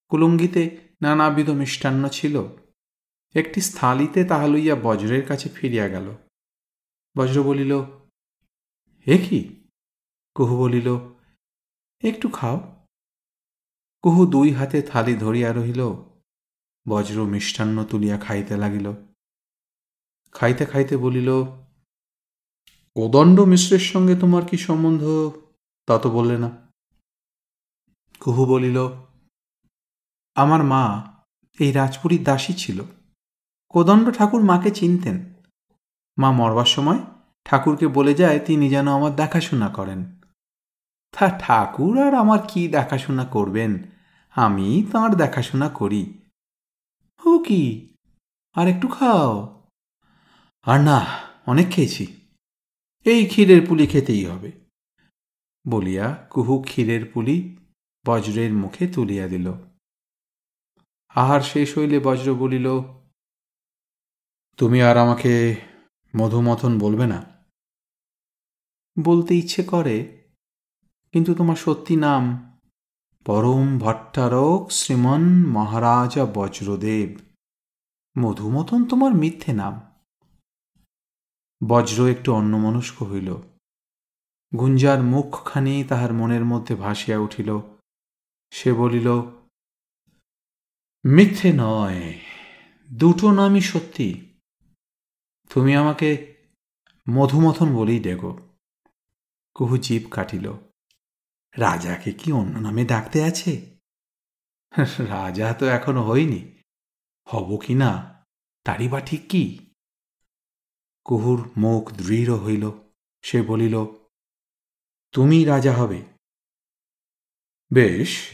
[0.07, 2.43] কুলঙ্গিতে নানাবিধ মিষ্টান্ন ছিল।
[3.35, 6.15] একটি স্থালিতে তাহা লইয়া বজ্রের কাছে ফিরিয়া গেল।
[7.17, 7.96] বজ্র বলিল
[9.07, 9.39] এ কি?
[10.35, 10.89] কুহু বলিল,
[12.03, 12.57] একটু খাও।
[14.01, 15.81] কুহু দুই হাতে থালি ধরিয়া রহিল,
[16.89, 18.87] বজ্র মিষ্টান্ন তুলিয়া খাইতে লাগিল।
[20.31, 21.29] খাইতে খাইতে বলিল
[22.95, 25.03] কোদণ্ড মিশ্রের সঙ্গে তোমার কি সম্বন্ধ?
[25.87, 26.49] তা তো বললে না।
[28.19, 28.77] কুহু বলিল,
[30.35, 30.83] আমার মা
[31.59, 32.83] এই রাজপুরীর দাসী ছিল।
[33.69, 35.33] কোদণ্ড ঠাকুর মাকে চিনতেন।
[36.17, 36.99] মা মরবার সময়
[37.47, 40.21] ঠাকুরকে বলে যায়, তিনি যেন আমার দেখাশোনা করেন।
[41.11, 43.83] তা ঠাকুর, আর আমার কি দেখাশোনা করবেন?
[44.35, 46.17] আমি তাঁর দেখাশোনা করি।
[47.25, 47.93] ও কি?
[48.53, 49.61] আর একটু খাও।
[50.61, 51.05] আর না,
[51.45, 52.31] অনেক খেয়েছি।
[53.05, 54.51] এই ক্ষীরের পুলি খেতেই হবে।
[55.67, 57.57] বলিয়া কুহু ক্ষীরের পুলি
[58.05, 59.53] বজ্রের মুখে তুলিয়া দিল।
[61.15, 62.67] আহার শেষ হইলে বজ্র বলিল,
[64.57, 65.33] তুমি আর আমাকে
[66.17, 67.36] মধুমথন বলবে না?
[68.97, 69.97] বলতে ইচ্ছে করে,
[71.11, 72.23] কিন্তু তোমার সত্যি নাম?
[73.25, 77.09] পরম ভট্টারক শ্রীমন মহারাজা বজ্রদেব।
[78.15, 79.75] মধুমতন তোমার মিথ্যে নাম।
[81.67, 83.29] বজ্র একটু অন্যমনস্ক হইল।
[84.59, 87.49] গুঞ্জার মুখখানি তাহার মনের মধ্যে ভাসিয়া উঠিল।
[88.53, 89.07] সে বলিল,
[91.05, 92.01] মিথ্যে নয়,
[92.89, 94.07] দুটো নামই সত্যি।
[95.49, 96.09] তুমি আমাকে
[97.09, 98.33] মধুমথন বলেই ডেগো
[99.57, 100.53] কুহু জীব কাটিল।
[101.57, 103.79] রাজাকে কি অন্য নামে ডাকতে আছে?
[104.99, 106.61] রাজা তো এখনও হয়নি।
[107.27, 108.23] হব কি না,
[108.63, 109.73] তারই বা ঠিক কি?
[111.05, 112.71] কুহুর মুখ দৃঢ় হইল।
[113.21, 113.85] সে বলিল,
[115.11, 116.03] তুমি রাজা হবে।
[117.73, 118.29] বেশ,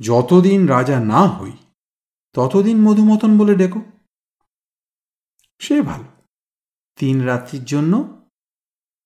[0.00, 1.52] যতদিন রাজা না হই,
[2.32, 3.82] ততদিন মধুমতন বলে ডেকো।
[5.58, 6.04] সে ভালো।
[6.96, 8.17] তিন রাত্রির জন্য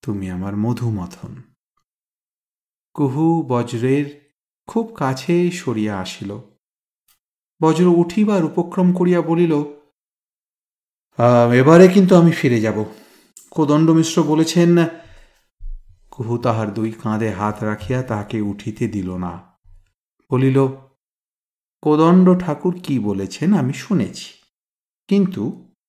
[0.03, 1.33] তুমি আমার মধুমথন।
[2.95, 4.05] কুহু বজ্রের
[4.67, 6.31] খুব কাছে সরিয়া আসিল।
[7.61, 9.53] বজ্র উঠিবার উপক্রম করিয়া বলিল
[11.59, 12.77] এবারে কিন্তু আমি ফিরে যাব।
[13.51, 14.71] কোদণ্ড মিশ্র বলেছেন,
[16.11, 19.33] কুহু তাহার দুই কাঁধে হাত রাখিয়া তাহাকে উঠিতে দিল না।
[20.31, 20.57] বলিল
[21.83, 24.29] কোদণ্ড ঠাকুর কি বলেছেন আমি শুনেছি,
[25.09, 25.43] কিন্তু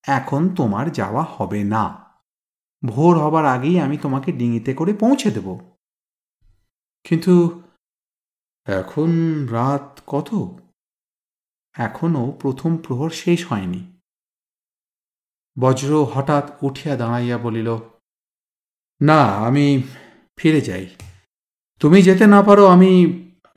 [0.07, 1.85] এখন তোমার যাওয়া হবে না।
[2.87, 5.59] ভোর হবার আগেই আমি তোমাকে ডিঙিতে করে পৌঁছে দেব।
[7.03, 7.61] কিন্তু
[8.65, 9.09] এখন
[9.51, 10.59] রাত কত?
[11.73, 14.01] এখনও প্রথম প্রহর শেষ হয়নি।
[15.59, 17.79] বজ্র হঠাৎ উঠিয়া দাঁড়াইয়া বলিল,
[19.01, 19.83] না, আমি
[20.37, 20.95] ফিরে যাই।
[21.79, 22.91] তুমি যেতে না পারো, আমি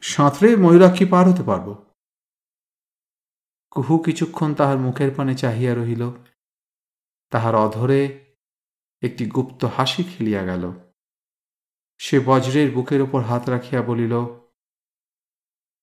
[0.01, 1.85] সাঁতরে ময়ূরাক্ষী পার হতে পারব।
[3.71, 6.11] কুহু কিছুক্ষণ তাহার মুখের পানে চাহিয়া রহিল।
[7.31, 8.28] তাহার অধরে
[9.03, 10.73] একটি গুপ্ত হাসি খেলিয়া গেল।
[11.99, 14.15] সে বজ্রের বুকের ওপর হাত রাখিয়া বলিল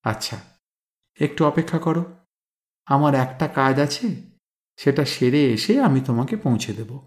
[0.03, 0.41] আচ্ছা
[1.21, 2.03] একটু অপেক্ষা করো।
[2.85, 4.31] আমার একটা কাজ আছে
[4.77, 6.99] সেটা সেরে এসে আমি তোমাকে পৌঁছে দেব।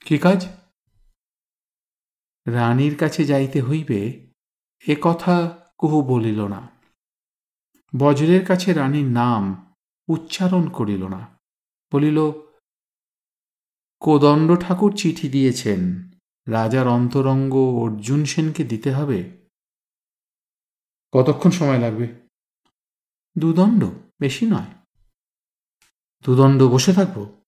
[0.00, 0.46] কি কাজ?
[2.46, 4.30] রানীর কাছে যাইতে হইবে
[4.88, 6.68] এ কথা কুহু বলিল না।
[7.98, 9.74] বজ্রের কাছে রানীর নাম
[10.08, 11.38] উচ্চারণ করিল না।
[11.92, 12.18] বলিল
[14.04, 16.10] কোদণ্ড ঠাকুর চিঠি দিয়েছেন।
[16.48, 19.48] রাজার অন্তরঙ্গ অর্জুন সেনকে দিতে হবে।
[21.12, 22.28] কতক্ষণ সময় লাগবে?
[23.38, 23.90] দুদণ্ড
[24.20, 24.98] বেশি নয়।
[26.22, 27.42] দুদণ্ড বসে থাকব।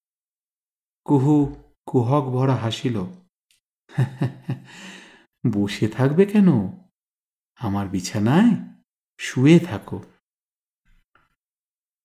[1.05, 3.05] কুহু কুহক ভরা হাসিল।
[5.53, 6.49] বসে থাকবে কেন?
[7.57, 8.65] আমার বিছানায়
[9.19, 10.03] শুয়ে থাকো।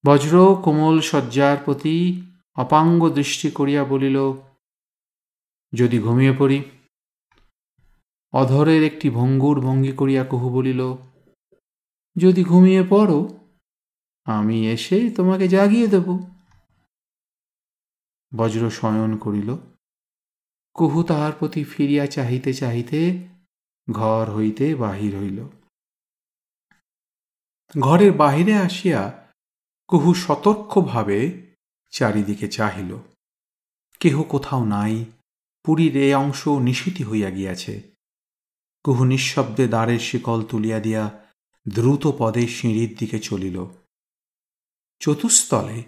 [0.06, 4.34] বজ্র কোমল শয্যার প্রতি অপাঙ্গ দৃষ্টি করিয়া বলিল,
[5.74, 6.64] যদি ঘুমিয়ে পড়ি?
[8.34, 10.96] অধরের একটি ভঙ্গুর ভঙ্গি করিয়া কহু বলিল,
[12.18, 13.38] যদি ঘুমিয়ে পড়ো,
[14.26, 16.08] আমি এসে তোমাকে জাগিয়ে দেব।
[18.36, 19.56] বজ্র শয়ন করিল।
[20.74, 23.28] কুহু তাহার প্রতি ফিরিয়া চাহিতে চাহিতে
[23.92, 25.48] ঘর হইতে বাহির হইল।
[27.80, 29.32] ঘরের বাহিরে আসিয়া
[29.88, 31.51] কুহু সতর্কভাবে
[31.92, 32.98] চারিদিকে চাহিল।
[34.00, 35.06] কেহ কোথাও নাই,
[35.64, 37.82] পুরীর এ অংশ নিশীতি হইয়া গিয়াছে।
[38.84, 41.26] কুহু নিঃশব্দে দ্বারের শিকল তুলিয়া দিয়া
[41.68, 43.66] দ্রুত পদে সিঁড়ির দিকে চলিল।
[45.00, 45.84] চতুস্থলে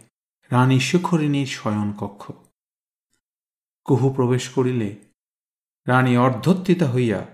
[0.51, 2.31] রানী শিখরিণীর শয়নকক্ষ
[3.85, 4.95] কুহু প্রবেশ করিলে
[5.87, 7.25] রানী অর্ধত্বিতা হইয়া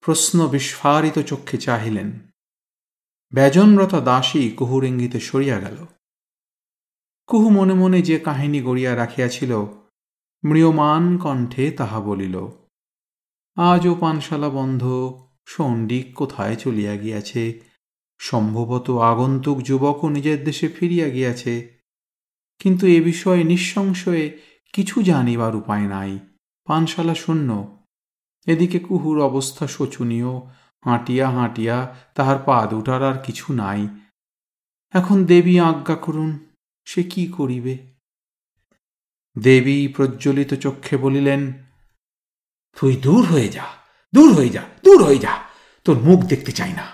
[0.00, 2.18] প্রশ্ন বিস্ফারিত চক্ষে চাহিলেন।
[3.32, 5.86] ব্যজনরতা দাসী কুহুর ইঙ্গিতে সরিয়া গেল।
[7.30, 9.66] কুহু মনে মনে যে কাহিনী গড়িয়া রাখিয়াছিল,
[10.46, 12.48] ম্রিয়মান কণ্ঠে তাহা বলিল,
[13.56, 15.14] আজও পানশালা বন্ধ
[15.46, 17.60] সন্ডিক কোথায় চলিয়া গিয়াছে?
[18.18, 21.78] সম্ভবত আগন্তুক যুবকও নিজের দেশে ফিরিয়া গিয়াছে।
[22.58, 24.38] কিন্তু এ বিষয়ে নিঃসংশয়ে
[24.72, 26.18] কিছু জানিবার উপায় নাই।
[26.66, 27.78] পানশালা শূন্য।
[28.46, 30.38] এদিকে কুহুর অবস্থা শোচনীয়,
[30.84, 33.88] হাঁটিয়া হাঁটিয়া তাহার পা দুটার আর কিছু নাই।
[34.90, 36.49] এখন দেবী আজ্ঞা করুন।
[36.84, 37.78] সে কি করিবে?
[39.42, 41.52] দেবী প্রজ্বলিত চক্ষে বলিলেন,
[42.80, 43.66] তুই দূর হয়ে যা,
[44.14, 45.42] দূর হয়ে যা, দূর হয়ে যা,
[45.84, 46.86] তোর মুখ দেখতে চাই না।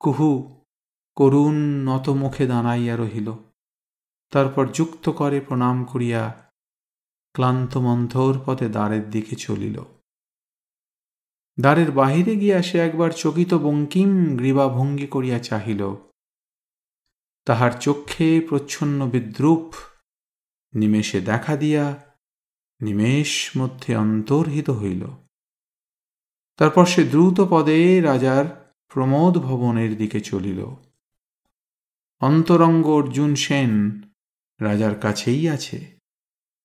[0.00, 0.60] কুহু
[1.16, 3.32] করুণ নত মুখে দাঁড়াইয়া রহিল।
[4.30, 6.52] তারপর যুক্ত করে প্রণাম করিয়া
[7.32, 9.82] ক্লান্ত মন্থর পথে দ্বারের দিকে চলিল।
[11.60, 16.07] দ্বারের বাহিরে গিয়া সে একবার চকিত বঙ্কিম গ্রীবাভঙ্গি করিয়া চাহিল।
[17.48, 19.74] তাহার চক্ষে প্রচ্ছন্ন বিদ্রুপ,
[20.74, 22.04] নিমেষে দেখা দিয়া
[22.82, 25.06] নিমেষ মধ্যে অন্তর্হিত হইল।
[26.56, 30.64] তারপর সে দ্রুত পদে রাজার প্রমোদ ভবনের দিকে চলিল।
[32.20, 34.00] অন্তরঙ্গ অর্জুন সেন
[34.60, 35.98] রাজার কাছেই আছে।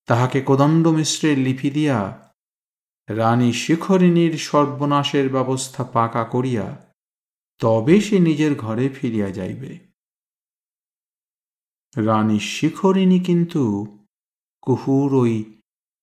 [0.05, 2.31] তাহাকে কোদণ্ড মিশ্রের লিপি দিয়া
[3.09, 6.93] রানী শিখরিণীর সর্বনাশের ব্যবস্থা পাকা করিয়া
[7.59, 9.92] তবে সে নিজের ঘরে ফিরিয়া যাইবে।
[11.97, 13.85] রানী শিখরিণী কিন্তু
[14.61, 15.61] কুহুর ওই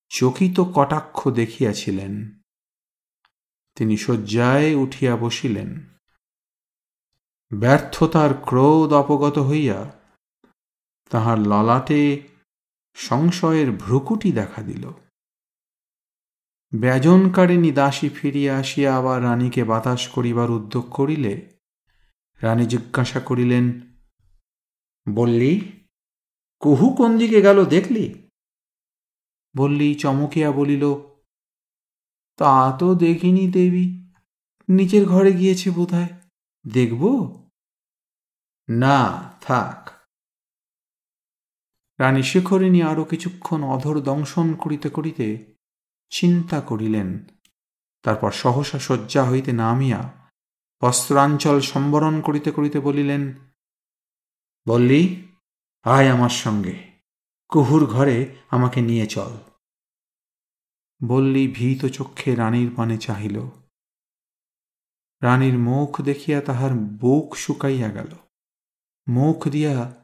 [0.08, 2.40] চকিত কটাক্ষ দেখিয়াছিলেন।
[3.74, 5.86] তিনি শয্যায় উঠিয়া বসিলেন।
[7.58, 9.98] ব্যর্থতার ক্রোধ অপগত হইয়া
[11.10, 12.22] তাহার ললাটে
[12.94, 14.90] সংশয়ের ভ্রুকুটি দেখা দিল।
[16.74, 21.50] ব্যজনকারিণী দাসী ফিরিয়া আসিয়া আবার রানীকে বাতাস করিবার উদ্যোগ করিলে
[22.42, 23.80] রানী জিজ্ঞাসা করিলেন,
[25.08, 25.79] বললি
[26.60, 28.28] কুহু কোন দিকে গেল দেখলি?
[29.56, 30.94] বললি, চমকিয়া বলিল,
[32.36, 33.86] তা তো দেখিনি দেবী,
[34.68, 36.08] নিচের ঘরে গিয়েছে বোধহয়।
[36.72, 37.02] দেখব?
[38.70, 38.98] না,
[39.40, 39.90] থাক।
[42.00, 45.54] রানী শেখরিণী আরও কিছুক্ষণ অধর দংশন করিতে করিতে
[46.10, 47.24] চিন্তা করিলেন।
[48.02, 50.28] তারপর সহসা শয্যা হইতে নামিয়া
[50.82, 53.34] বস্ত্রাঞ্চল সম্বরণ করিতে করিতে বলিলেন,
[54.68, 55.29] বললি
[55.82, 56.90] আয় আমার সঙ্গে,
[57.48, 59.38] কুহুর ঘরে আমাকে নিয়ে চল।
[61.04, 63.40] বললি ভীত চক্ষে রানীর পানে চাহিল।
[65.22, 68.08] রানীর মুখ দেখিয়া তাহার বুক শুকাইয়া গেল।
[69.08, 69.94] মুখ দিয়া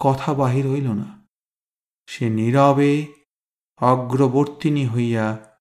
[0.00, 1.26] কথা বাহির হইল না।
[2.06, 3.06] সে নীরবে
[3.76, 5.58] অগ্রবর্তিনী হইয়া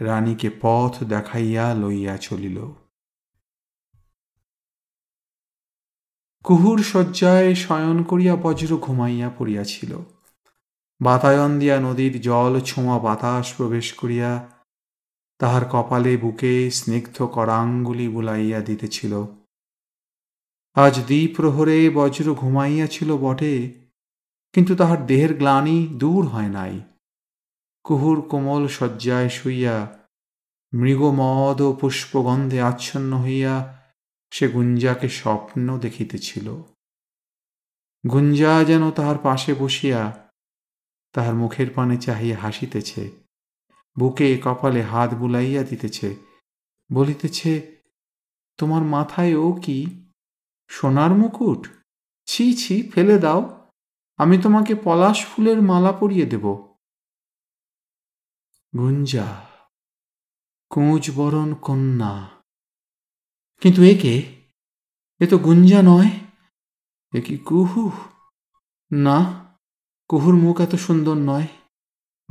[0.00, 2.85] রানীকে পথ দেখাইয়া লইয়া চলিল।
[6.46, 9.98] কুহুর শয্যায় শয়ন করিয়া বজ্র ঘুমাইয়া পড়িয়াছিল।
[11.02, 14.48] বাতায়ন দিয়া নদীর জল ছোঁয়া বাতাস প্রবেশ করিয়া
[15.38, 19.24] তাহার কপালে বুকে স্নিগ্ধ করাঙ্গুলি বুলাইয়া দিতেছিল।
[20.74, 23.72] আজ দ্বিপ্রহরে বজ্র ঘুমাইয়াছিল বটে,
[24.52, 26.80] কিন্তু তাহার দেহের গ্লানি দূর হয় নাই।
[27.84, 30.06] কুহুর কোমল শয্যায় শুইয়া
[30.74, 33.75] মৃগমদ ও পুষ্পগন্ধে আচ্ছন্ন হইয়া
[34.30, 36.62] সে গুঞ্জাকে স্বপ্ন দেখিতেছিল।
[38.10, 40.30] গুঞ্জা যেন তাহার পাশে বসিয়া
[41.12, 43.10] তাহার মুখের পানে চাহিয়া হাসিতেছে,
[43.98, 46.16] বুকে কপালে হাত বুলাইয়া দিতেছে,
[46.92, 47.82] বলিতেছে,
[48.56, 50.08] তোমার মাথায় ও কি?
[50.68, 51.68] সোনার মুকুট?
[52.24, 53.70] ছি ছি, ফেলে দাও,
[54.16, 56.46] আমি তোমাকে পলাশ ফুলের মালা পরিয়ে দেব।
[58.78, 59.46] গুঞ্জা
[60.70, 62.35] কুঁজ বরণ কন্যা
[63.60, 64.22] কিন্তু একে,
[65.20, 66.10] এ তো গুঞ্জা নয়।
[67.14, 67.90] এ কি কুহু?
[68.92, 69.44] না,
[70.08, 71.46] কুহুর মুখ এত সুন্দর নয়।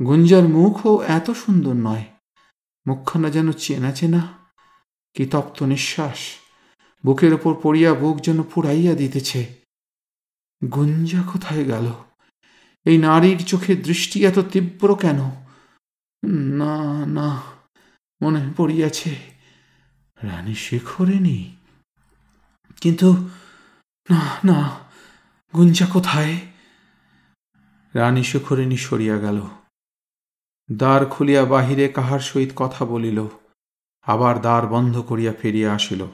[0.06, 2.04] গুঞ্জার মুখও এত সুন্দর নয়।
[2.86, 4.22] মুখখানা যেন চেনা চেনা,
[5.14, 6.18] কি তপ্ত নিঃশ্বাস।
[7.06, 9.54] বুকের ওপর পড়িয়া বুক যেন পুড়াইয়া দিতেছে।
[10.72, 11.92] গুঞ্জা কোথায় গেল?
[12.84, 15.30] এই নারীর চোখে দৃষ্টি এত তীব্র কেন?
[16.28, 17.42] না না,
[18.22, 19.35] মনে পড়িয়াছে।
[20.22, 21.56] রানী শেখরেনি।
[22.80, 23.28] কিন্তু,
[24.10, 24.78] না না,
[25.54, 26.40] গুঞ্জা কোথায়?
[27.94, 29.42] রানী সুখরিণী সরিয়া গেল।
[30.72, 33.26] দ্বার খুলিয়া বাহিরে কাহার সহিত কথা বলিল,
[34.02, 36.06] আবার দ্বার বন্ধ করিয়া ফিরিয়া আসিল।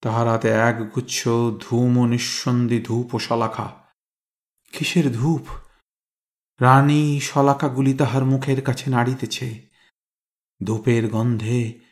[0.00, 1.28] তাহার হাতে এক গুচ্ছ
[1.60, 3.72] ধূম ও নিঃসন্দি ধূপ ও শলাখা।
[4.72, 5.46] কিসের ধূপ?
[6.60, 9.68] রানী শলাকাগুলি তাহার মুখের কাছে নাড়িতেছে।
[10.64, 11.87] ধূপের গন্ধে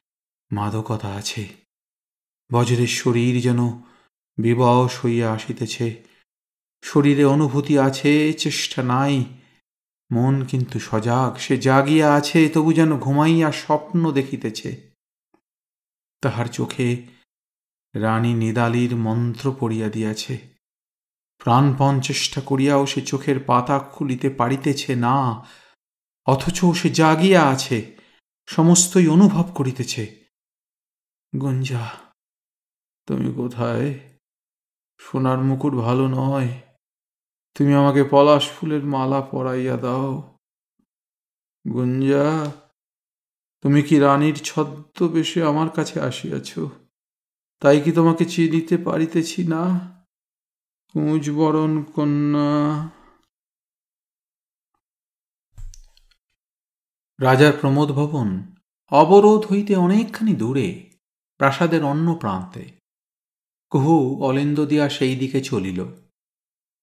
[0.52, 1.48] মাদকতা আছে।
[2.52, 3.58] বজ্রের শরীর যেন
[4.38, 6.02] বিবশ হইয়া আসিতেছে।
[6.82, 9.24] শরীরে অনুভূতি আছে, চেষ্টা নাই।
[10.12, 14.90] মন কিন্তু সজাগ, সে জাগিয়া আছে, তবু যেন ঘুমাইয়া স্বপ্ন দেখিতেছে।
[16.20, 17.06] তাহার চোখে
[17.94, 20.38] রানী নিদালির মন্ত্র পড়িয়া দিয়াছে।
[21.38, 25.46] প্রাণপণ চেষ্টা করিয়াও সে চোখের পাতা খুলিতে পারিতেছে না,
[26.26, 27.96] অথচ সে জাগিয়া আছে,
[28.46, 30.25] সমস্তই অনুভব করিতেছে।
[31.40, 31.90] গুঞ্জা,
[33.06, 33.98] তুমি কোথায়?
[34.98, 36.48] সোনার মুকুট ভালো নয়।
[37.54, 40.38] তুমি আমাকে পলাশ ফুলের মালা পরাইয়া দাও।
[41.72, 42.52] গুঞ্জা,
[43.60, 46.58] তুমি কি রানীর ছদ্মবেশে আমার কাছে আসিয়াছ?
[47.60, 49.62] তাই কি তোমাকে চিনিতে পারিতেছি না?
[50.92, 52.88] কুঁজবরণ কন্যা।
[57.20, 58.54] রাজার প্রমোদ ভবন
[58.90, 60.95] অবরোধ হইতে অনেকখানি দূরে।
[61.38, 62.70] প্রাসাদের অন্য প্রান্তে।
[63.70, 65.84] কুহু অলিন্দ দিয়া সেই দিকে চলিল।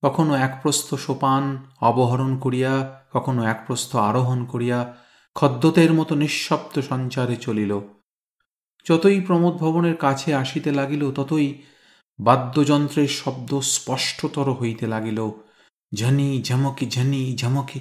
[0.03, 4.97] কখনো এক প্রস্থ সোপান অবহরণ করিয়া, কখনো এক প্রস্থ আরোহণ করিয়া
[5.35, 7.79] খদ্যতের মতো নিঃশব্দ সঞ্চারে চলিল।
[8.85, 11.61] যতই প্রমোদ ভবনের কাছে আসিতে লাগিল, ততই
[12.19, 15.31] বাদ্যযন্ত্রের শব্দ স্পষ্টতর হইতে লাগিল।
[15.95, 17.79] ঝনি, ঝমকি ঝনি, ঝমকি।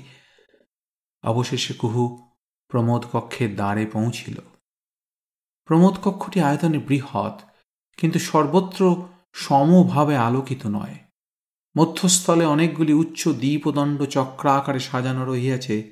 [1.22, 2.30] অবশেষে কুহু
[2.68, 4.40] প্রমোদ কক্ষের দ্বারে পৌঁছিল।
[5.68, 7.36] প্রমোদ কক্ষটি আয়তনে বৃহৎ,
[7.98, 10.96] কিন্তু সর্বত্র সমভাবে আলোকিত নয়।
[11.76, 15.90] মধ্যস্থলে অনেকগুলি উচ্চ দ্বীপদণ্ড চক্রাকারে সাজানো রহিয়াছে,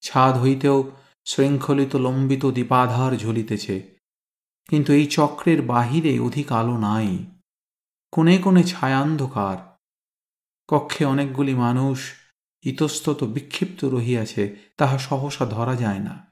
[0.00, 0.90] ছাদ হইতেও
[1.24, 3.98] শৃঙ্খলিত লম্বিত দীপাধার ঝুলিতেছে,
[4.68, 7.26] কিন্তু এই চক্রের বাহিরে অধিক আলো নাই।
[8.10, 9.58] কোণে কোণে ছায়ান্ধকার,
[10.68, 11.98] কক্ষে অনেকগুলি মানুষ
[12.64, 16.27] ইতস্তত বিক্ষিপ্ত রহিয়াছে, তাহা সহসা ধরা যায় না।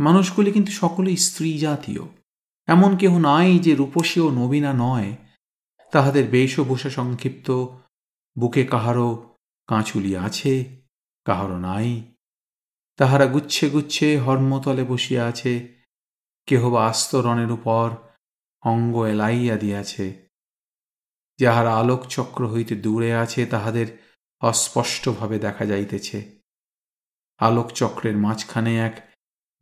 [0.00, 2.02] মানুষগুলি কিন্তু সকলেই স্ত্রী জাতীয়
[2.66, 5.16] এমন কেহ নাই যে রূপসী ও নবীনা নয়।
[5.92, 7.66] তাহাদের বেশভূষা সংক্ষিপ্ত,
[8.38, 9.36] বুকে কাহারও
[9.66, 10.82] কাঁচুলি আছে,
[11.24, 12.14] কাহারও নাই।
[12.96, 15.84] তাহারা গুচ্ছে গুচ্ছে হর্মতলে বসিয়া আছে,
[16.46, 17.90] কেহ বা আস্তরণের উপর
[18.62, 20.28] অঙ্গ এলাইয়া দিয়াছে।
[21.38, 26.40] যাহারা আলোক চক্র হইতে দূরে আছে, তাহাদের অস্পষ্টভাবে দেখা যাইতেছে।
[27.38, 29.09] আলোক চক্রের মাঝখানে এক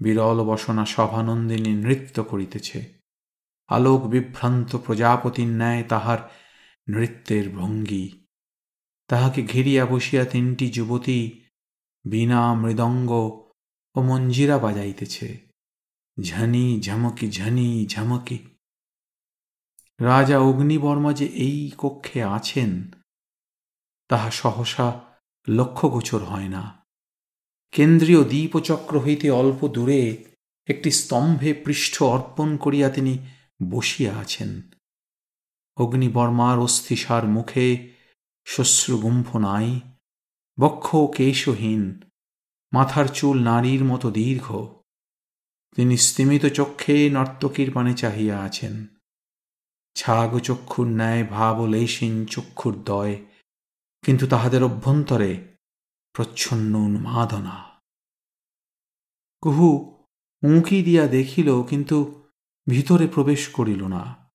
[0.01, 2.99] বিরল বসনা সভানন্দিনী নৃত্য করিতেছে।
[3.69, 6.33] আলোক বিভ্রান্ত প্রজাপতির ন্যায় তাহার
[6.89, 8.27] নৃত্যের ভঙ্গি।
[9.09, 11.41] তাহাকে ঘিরিয়া বসিয়া তিনটি যুবতী
[12.11, 13.11] বীণা, মৃদঙ্গ
[13.95, 15.49] ও মঞ্জিরা বাজাইতেছে।
[16.23, 18.39] ঝনি, ঝমকি ঝনি, ঝমকি।
[20.01, 22.91] রাজা অগ্নিবর্মা যে এই কক্ষে আছেন,
[24.09, 25.01] তাহা সহসা
[25.49, 26.78] লক্ষ্যগোচর হয় না।
[27.73, 30.25] কেন্দ্রীয় দ্বীপচক্র হইতে অল্প দূরে
[30.67, 33.19] একটি স্তম্ভে পৃষ্ঠ অর্পণ করিয়া তিনি
[33.71, 34.63] বসিয়া আছেন।
[35.77, 37.95] অগ্নিবর্মার অস্থিসার মুখে
[38.45, 39.81] শ্বশ্রুগুম্ফ নাই,
[40.61, 42.01] বক্ষ কেশহীন,
[42.73, 44.47] মাথার চুল নারীর মতো দীর্ঘ।
[45.77, 48.87] তিনি স্তিমিত চক্ষে নর্তকীর পানে চাহিয়া আছেন।
[49.95, 53.25] ছাগ চক্ষুর ন্যায় ভাব লেশিন চক্ষুর দয়,
[54.05, 55.58] কিন্তু তাহাদের অভ্যন্তরে
[56.19, 57.81] প্রচ্ছন্ন উন্মাদনা।
[59.41, 59.97] কুহু
[60.43, 62.23] উঁকি দিয়া দেখিল, কিন্তু
[62.69, 64.31] ভিতরে প্রবেশ করিল না।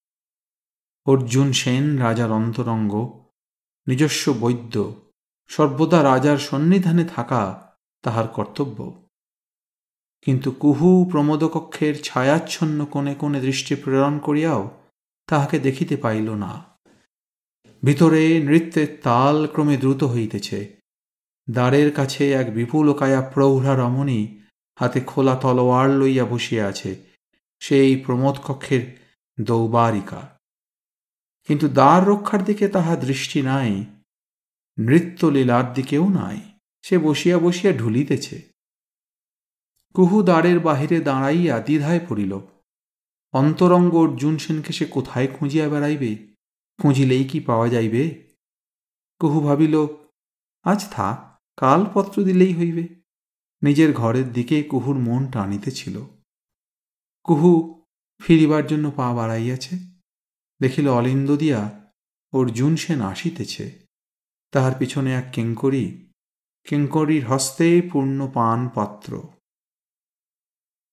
[1.06, 3.24] অর্জুন সেন রাজার অন্তরঙ্গ,
[3.88, 4.94] নিজস্ব বৈদ্য,
[5.48, 9.08] সর্বদা রাজার সন্নিধানে থাকা তাহার কর্তব্য।
[10.22, 14.88] কিন্তু কুহু প্রমোদকক্ষের ছায়াচ্ছন্ন কোণে কোণে দৃষ্টি প্রেরণ করিয়াও
[15.28, 16.78] তাহাকে দেখিতে পাইল না।
[17.84, 20.83] ভিতরে নৃত্যের তাল ক্রমে দ্রুত হইতেছে।
[21.50, 24.39] দ্বারের কাছে এক বিপুল বিপুলকায়া প্রৌঢ়া রমণী
[24.80, 26.96] হাতে খোলা তলোয়ার লইয়া বসিয়া আছে,
[27.60, 29.00] সেই প্রমোদ কক্ষের
[29.41, 30.39] দৌবারিকা।
[31.44, 33.86] কিন্তু দ্বার রক্ষার দিকে তাহা দৃষ্টি নাই,
[34.80, 36.39] নৃত্যলীলার দিকেও নাই,
[36.82, 38.41] সে বসিয়া বসিয়া ঢুলিতেছে।
[39.94, 42.39] কুহু দ্বারের বাহিরে দাঁড়াইয়া দ্বিধায় পড়িল।
[43.34, 46.16] অন্তরঙ্গ অর্জুন সেনকে সে কোথায় খুঁজিয়া বেড়াইবে,
[46.82, 48.34] খুঁজিলেই কি পাওয়া যাইবে?
[49.20, 49.88] কুহু ভাবিল,
[50.64, 52.88] আজ থাক কাল পত্র দিলেই হইবে।
[53.62, 56.06] নিজের ঘরের দিকে কুহুর মন টানিতেছিল
[57.24, 57.84] কুহু
[58.22, 59.76] ফিরিবার জন্য পা বাড়াইয়াছে।
[60.62, 61.91] দেখিল অলিন্দ দিয়া
[62.34, 63.88] অর্জুন সেন আসিতেছে।
[64.51, 66.10] তাহার পিছনে এক কিঙ্করী,
[66.68, 69.22] কিঙ্করীর হস্তে পূর্ণ পান পাত্র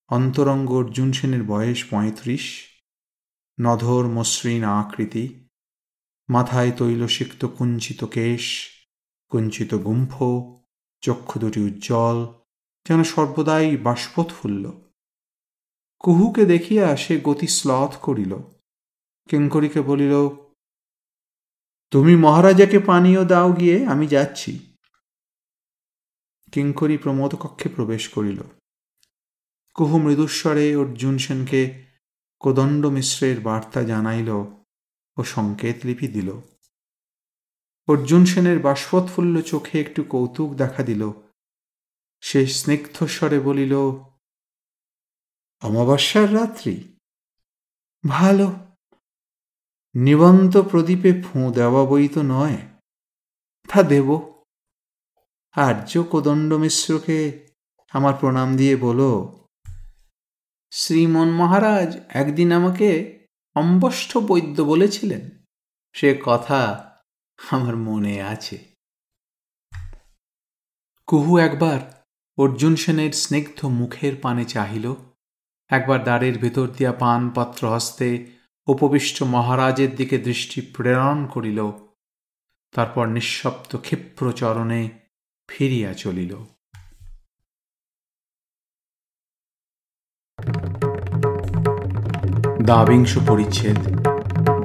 [0.08, 2.66] অন্তরঙ্গ অর্জুন সেনের বয়স পঁয়ত্রিশ।
[3.60, 5.48] নধর মসৃণ আকৃতি।
[6.28, 8.46] মাথায় তৈলসিক্ত কুঞ্চিত কেশ।
[9.30, 10.22] কুঞ্চিত গুম্ফ,
[11.00, 12.26] চক্ষু দুটি উজ্জ্বল,
[12.88, 14.72] যেন সর্বদাই বাষ্পোৎফুল্ল।
[15.98, 18.36] কুহুকে দেখিয়া সে গতি শ্লথ করিল।
[19.28, 20.28] কিঙ্করীকে বলিল,
[21.90, 24.76] তুমি মহারাজাকে পানীয় দাও গিয়ে, আমি যাচ্ছি।
[26.52, 28.42] কিঙ্করী প্রমোদ কক্ষে প্রবেশ করিল।
[29.74, 31.86] কুহু মৃদুস্বরে অর্জুন সেনকে
[32.38, 34.28] কোদণ্ড মিশ্রের বার্তা জানাইল
[35.16, 36.40] ও সংকেত লিপি দিল।
[37.88, 41.12] অর্জুন সেনের বাষ্পোৎফুল্ল চোখে একটু কৌতুক দেখা দিল।
[42.20, 43.76] সে স্নিগ্ধস্বরে বলিল,
[45.62, 46.96] অমাবস্যার রাত্রি।
[48.08, 48.52] ভালো।
[49.94, 52.56] নিবন্ত প্রদীপে ফোঁ দেওয়া বই তো নয়।
[53.68, 54.32] তা দেব।
[55.52, 57.48] আর্য কোদণ্ড মিশ্রকে
[57.92, 59.44] আমার প্রণাম দিয়ে বলো,
[60.70, 63.18] শ্রীমন মহারাজ একদিন আমাকে
[63.54, 65.30] অম্বষ্ঠ বৈদ্য বলেছিলেন।
[65.92, 66.89] সে কথা
[67.48, 68.58] আমার মনে আছে।
[71.06, 72.04] কুহু একবার
[72.38, 74.94] অর্জুন সেনের স্নিগ্ধ মুখের পানে চাহিল।
[75.68, 78.26] একবার দ্বারের ভেতর দিয়া পান পাত্র হস্তে
[78.66, 81.70] উপবিষ্ট মহারাজের দিকে দৃষ্টি প্রেরণ করিল।
[82.72, 84.88] তারপর নিঃশব্দ ক্ষিপ্র চরণে
[85.48, 86.36] ফিরিয়া চলিল।
[92.66, 93.78] দাবিংশ পরিচ্ছেদ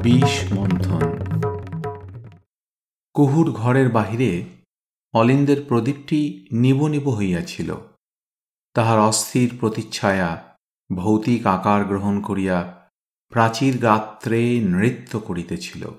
[0.03, 1.04] বিষ মন্থন।
[3.15, 4.45] কুহুর ঘরের বাহিরে
[5.13, 7.75] অলিন্দের প্রদীপটি নিব নিব হইয়াছিল।
[8.73, 10.57] তাহার অস্থির প্রতিচ্ছায়া
[10.95, 12.89] ভৌতিক আকার গ্রহণ করিয়া
[13.29, 15.91] প্রাচীর গাত্রে নৃত্য করিতেছিল।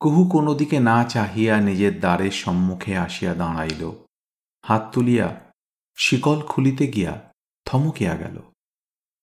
[0.00, 3.92] কুহু কোনো দিকে না চাহিয়া নিজের দ্বারের সম্মুখে আসিয়া দাঁড়াইল।
[4.66, 5.52] হাত তুলিয়া
[5.96, 7.32] শিকল খুলিতে গিয়া
[7.64, 8.42] থমকিয়া গেল।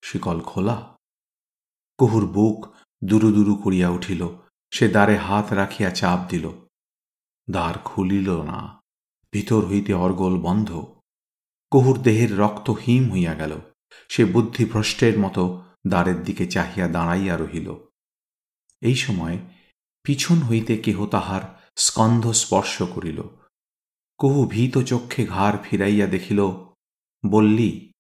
[0.01, 0.97] শিকল খোলা।
[1.97, 4.28] কুহুর বুক দুরু দুরু করিয়া উঠিল।
[4.72, 6.51] সে দ্বারে হাত রাখিয়া চাপ দিল।
[7.49, 8.84] দ্বার খুলিল না।
[9.34, 10.93] ভিতর হইতে অর্গল বন্ধ।
[11.72, 13.59] কহুর দেহের রক্ত হিম হইয়া গেল।
[14.09, 17.74] সে বুদ্ধিভ্রষ্টের মতো দ্বারের দিকে চাহিয়া দাঁড়াইয়া রহিল।
[18.82, 19.38] এই সময়
[20.03, 23.22] পিছন হইতে কেহ তাহার স্কন্ধ স্পর্শ করিল।
[24.18, 26.47] কহু ভীত চক্ষে ঘাড় ফিরাইয়া দেখিল,
[27.30, 27.93] বল্লি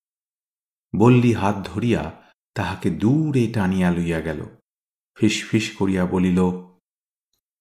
[0.95, 4.56] বল্লি হাত ধরিয়া তাহাকে দূরে টানিয়া লইয়া গেল।
[5.17, 6.39] ফিস ফিস করিয়া বলিল,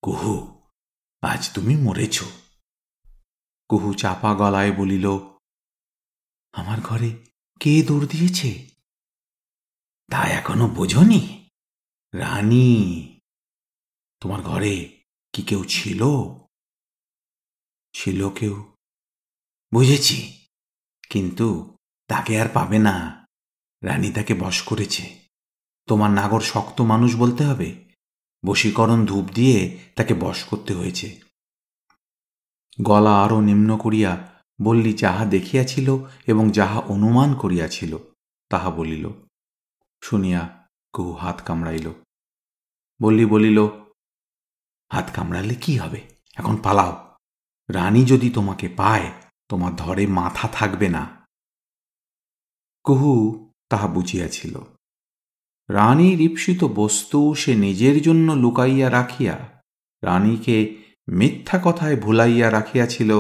[0.02, 0.34] কুহু,
[1.22, 2.16] আজ তুমি মরেছ।
[3.68, 5.06] কুহু চাপা গলায় বলিল,
[6.52, 7.10] আমার ঘরে
[7.60, 8.50] কে দৌড় দিয়েছে?
[10.08, 11.50] তা এখনও বোঝনি,
[12.14, 12.68] রানী।
[14.20, 14.74] তোমার ঘরে
[15.32, 16.00] কি কেউ ছিল?
[17.94, 18.54] ছিল কেউ,
[19.72, 20.18] বুঝেছি,
[21.10, 21.46] কিন্তু
[22.10, 23.26] তাকে আর পাবে না।
[23.82, 25.25] রানী তাকে বশ করেছে।
[25.86, 27.84] তোমার নাগর শক্ত মানুষ বলতে হবে?
[28.46, 31.20] বশীকরণ ধূপ দিয়ে তাকে বশ করতে হয়েছে।
[32.82, 37.98] গলা আরও নিম্ন করিয়া বললি যাহা দেখিয়াছিল এবং যাহা অনুমান করিয়াছিল,
[38.48, 39.10] তাহা বলিল,
[40.02, 41.92] শুনিয়া কুহু হাত কামড়াইল?
[43.02, 43.66] বললি বলিল,
[44.92, 46.00] হাত কামড়ালে কি হবে?
[46.36, 47.16] এখন পালাও।
[47.70, 49.12] রানী যদি তোমাকে পায়,
[49.48, 51.26] তোমার ধরে মাথা থাকবে না।
[52.84, 54.75] কুহু তাহা বুঝিয়াছিল।
[55.68, 59.36] রানীর ঈপ্সিত বস্তু সে নিজের জন্য লুকাইয়া রাখিয়া,
[60.02, 60.56] রানীকে
[61.08, 63.10] মিথ্যা কথায় ভুলাইয়া রাখিয়াছিল,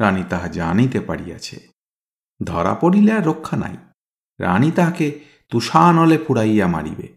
[0.00, 1.56] রানী তাহা জানিতে পারিয়াছে।
[2.40, 3.76] ধরা পড়িলে আর রক্ষা নাই,
[4.40, 5.06] রানী তাহাকে
[5.50, 7.08] তুষানলে পুড়াইয়া মারিবে।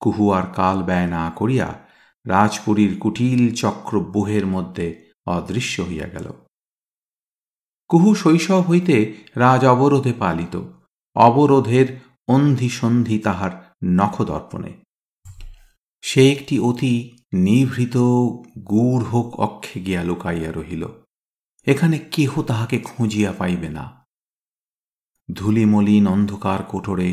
[0.00, 1.68] কুহু আর কাল ব্যয় না করিয়া
[2.26, 4.86] রাজপুরীর কুটিল চক্র বুহের মধ্যে
[5.26, 6.26] অদৃশ্য হইয়া গেল।
[7.88, 8.96] কুহু শৈশব হইতে
[9.36, 10.54] রাজ অবরোধে পালিত,
[11.16, 14.72] অবরোধের অন্ধি সন্ধি তাহার নখদর্পণে।
[16.02, 16.94] সে একটি অতি
[17.34, 17.96] নিভৃত
[18.58, 19.04] গূঢ়
[19.38, 20.88] অক্ষে গিয়া লুকাইয়া রহিল।
[21.66, 24.06] এখানে কেহ তাহাকে খুঁজিয়া পাইবে না।
[25.34, 27.10] ধুলিমলিন অন্ধকার কোটরে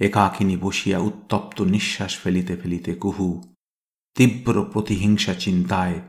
[0.00, 3.54] একাকিনী বসিয়া উত্তপ্ত নিঃশ্বাস ফেলিতে ফেলিতে কুহু
[4.14, 6.00] তীব্র প্রতিহিংসা চিন্তায়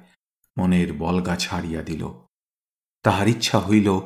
[0.58, 2.04] মনের বলগা ছাড়িয়া দিল।
[3.04, 4.00] তাহার ইচ্ছা হইল,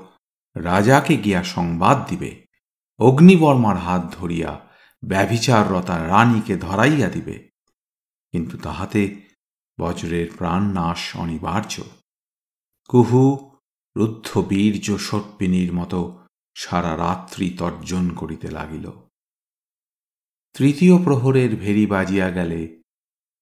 [0.56, 2.47] রাজাকে গিয়া সংবাদ দিবে।
[3.00, 4.68] অগ্নিবর্মার হাত ধরিয়া
[5.06, 7.50] ব্যভিচাররতা রানীকে ধরাইয়া দিবে।
[8.32, 9.22] কিন্তু তাহাতে
[9.80, 11.82] বজ্রের প্রাণ নাশ অনিবার্য।
[12.90, 13.52] কুহু,
[13.98, 16.20] রুদ্ধ বীর্য সর্পিনীর মতো
[16.56, 18.92] সারা রাত্রি তর্জন করিতে লাগিল।
[20.54, 22.82] তৃতীয় প্রহরের ভেরি বাজিয়া গেলে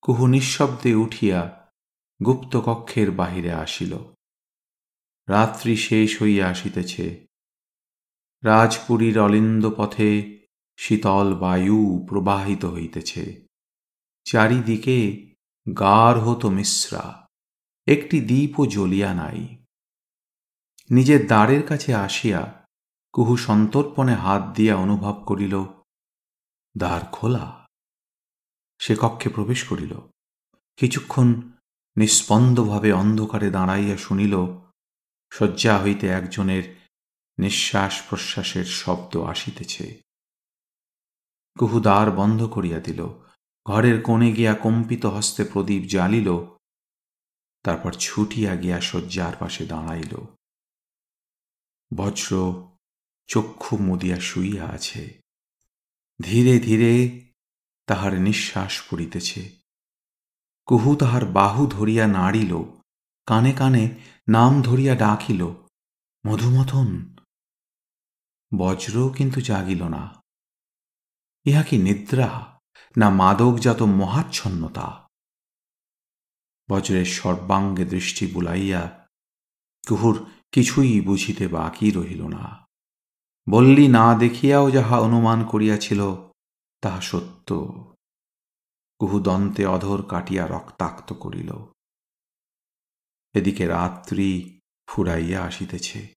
[0.01, 1.71] কুহু নিঃশব্দে উঠিয়া
[2.25, 3.97] গুপ্তকক্ষের বাহিরে আসিল।
[5.27, 7.24] রাত্রি শেষ হইয়া আসিতেছে।
[8.45, 10.11] রাজপুরীর অলিন্দ পথে
[10.77, 13.23] শীতল বায়ু প্রবাহিত হইতেছে।
[14.25, 14.97] চারিদিকে
[15.79, 17.27] গার্হত মিশ্রা,
[17.87, 19.39] একটি দ্বীপও জ্বলিয়া নাই।
[20.89, 22.41] নিজের দ্বারের কাছে আসিয়া
[23.13, 25.55] কুহু সন্তর্পণে হাত দিয়া অনুভব করিল,
[26.77, 27.67] দ্বার খোলা।
[28.79, 29.93] সে কক্ষে প্রবেশ করিল।
[30.77, 31.27] কিছুক্ষণ
[31.97, 34.35] নিস্পন্দভাবে অন্ধকারে দাঁড়াইয়া শুনিল,
[35.31, 36.84] শয্যা হইতে একজনের
[37.37, 40.01] নিঃশ্বাস প্রশ্বাসের শব্দ আসিতেছে।
[41.59, 43.07] কুহু দ্বার বন্ধ করিয়া দিল।
[43.65, 46.37] ঘরের কোণে গিয়া কম্পিত হস্তে প্রদীপ জ্বালিল।
[47.63, 50.35] তারপর ছুটিয়া গিয়া শয্যার পাশে দাঁড়াইল।
[51.95, 52.63] বজ্র
[53.27, 55.21] চক্ষু মুদিয়া শুইয়া আছে।
[56.21, 57.21] ধীরে ধীরে
[57.85, 59.49] তাহার নিঃশ্বাস পড়িতেছে।
[60.65, 62.63] কুহু তাহার বাহু ধরিয়া নাড়িল।
[63.25, 65.53] কানে কানে নাম ধরিয়া ডাকিল।
[66.27, 67.14] মধুমথন
[68.57, 70.23] বজ্র কিন্তু জাগিল না।
[71.45, 72.59] ইহা কি নিদ্রা
[72.97, 75.09] না মাদকজাত মহাচ্ছন্নতা?
[76.69, 79.07] বজ্রের সর্বাঙ্গে দৃষ্টি বুলাইয়া
[79.87, 82.67] কুহুর কিছুই বুঝিতে বাকি রহিল না।
[83.49, 86.15] বললি না দেখিয়াও যাহা অনুমান করিয়াছিল,
[86.81, 87.61] তাহা সত্য।
[88.99, 91.51] কুহু দন্তে অধর কাটিয়া রক্তাক্ত করিল।
[93.33, 96.14] এদিকে রাত্রি ফুরাইয়া আসিতেছে।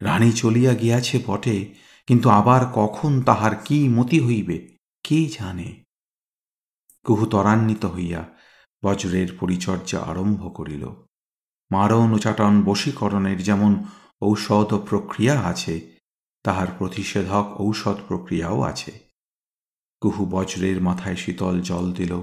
[0.00, 1.74] রানী চলিয়া গিয়াছে বটে,
[2.06, 5.84] কিন্তু আবার কখন তাহার কি মতি হইবে, কে জানে?
[7.04, 8.28] কুহু ত্বরান্বিত হইয়া
[8.84, 10.88] বজ্রের পরিচর্যা আরম্ভ করিল।
[11.70, 13.84] মারণ উচাটন বশীকরণের যেমন
[14.22, 15.96] ঔষধ প্রক্রিয়া আছে,
[16.42, 18.92] তাহার প্রতিষেধক ঔষধ প্রক্রিয়াও আছে।
[20.00, 22.22] কুহু বজ্রের মাথায় শীতল জল দিল,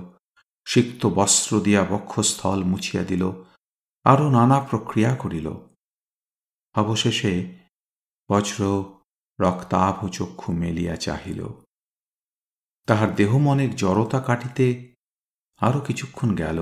[0.66, 3.32] সিক্ত বস্ত্র দিয়া বক্ষস্থল মুছিয়া দিল,
[4.04, 5.52] আরও নানা প্রক্রিয়া করিল।
[6.76, 7.57] অবশেষে
[8.30, 8.60] বজ্র
[9.40, 11.42] রক্তাভ চক্ষু মেলিয়া চাহিল।
[12.88, 14.68] তাহার দেহ মনের জড়তা কাটিতে
[15.62, 16.60] আরও কিছুক্ষণ গেল।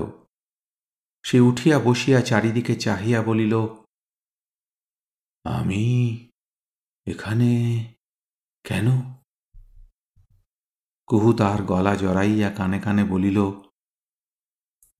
[1.24, 3.54] সে উঠিয়া বসিয়া চারিদিকে চাহিয়া বলিল,
[5.44, 5.84] আমি
[7.06, 7.50] এখানে
[8.64, 8.88] কেন?
[11.06, 13.38] কুহু তাহার গলা জড়াইয়া কানে কানে বলিল,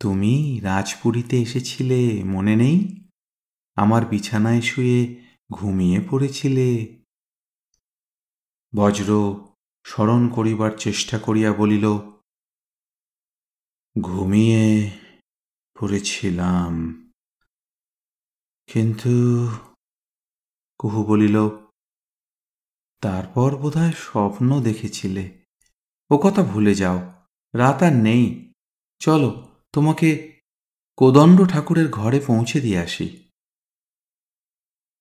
[0.00, 2.76] তুমি রাজপুরীতে এসেছিলে, মনে নেই?
[3.76, 6.96] আমার বিছানায় শুয়ে ঘুমিয়ে পড়েছিলে।
[8.76, 9.34] বজ্র
[9.84, 11.98] স্মরণ করিবার চেষ্টা করিয়া বলিল,
[14.00, 14.90] ঘুমিয়ে
[15.80, 16.72] পড়েছিলাম।
[18.66, 19.48] কিন্তু
[20.78, 21.48] কুহু বলিল,
[23.00, 25.44] তারপর বোধহয় স্বপ্ন দেখেছিলে।
[26.10, 27.12] ও কথা ভুলে যাও,
[27.54, 28.52] রাত আর নেই।
[28.98, 30.40] চলো, তোমাকে
[30.96, 33.25] কোদণ্ড ঠাকুরের ঘরে পৌঁছে দিয়ে আসি।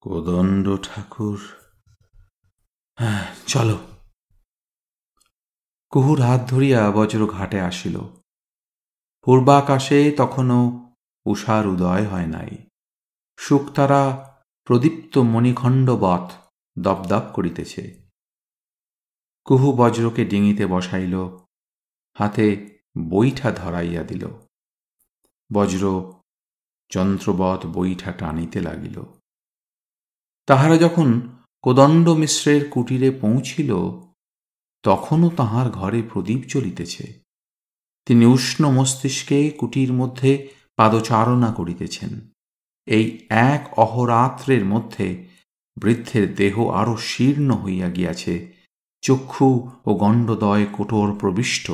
[0.05, 1.39] কোদণ্ড ঠাকুর।
[2.95, 3.77] হ্যাঁ চলো।
[5.89, 7.99] কুহুর হাত ধরিয়া বজ্র ঘাটে আসিল।
[9.21, 10.93] পূর্বাকাশে তখনও
[11.25, 12.69] উষার উদয় হয় নাই।
[13.37, 14.33] শুকতারা
[14.63, 16.31] প্রদীপ্ত মণিখণ্ডবৎ
[16.79, 18.09] দপদপ করিতেছে।
[19.45, 21.25] কুহু বজ্রকে ডিঙিতে বসাইল,
[22.13, 22.77] হাতে
[23.09, 24.27] বৈঠা ধরাইয়া দিল।
[25.53, 26.13] বজ্র
[26.91, 29.03] যন্ত্রবৎ বৈঠা টানিতে লাগিল।
[30.45, 31.21] তাহারা যখন
[31.61, 33.75] কোদণ্ড মিশ্রের কুটিরে পৌঁছিল,
[34.83, 37.25] তখনও তাহার ঘরে প্রদীপ চলিতেছে
[38.05, 42.29] তিনি উষ্ণ মস্তিষ্কে কুটির মধ্যে পাদচারণা করিতেছেন।
[42.85, 45.27] এই এক অহরাত্রের মধ্যে
[45.81, 48.53] বৃদ্ধের দেহ আরও শীর্ণ হইয়া গিয়াছে।
[49.01, 51.71] চক্ষু ও গণ্ডদয় কোটর প্রবিষ্ট।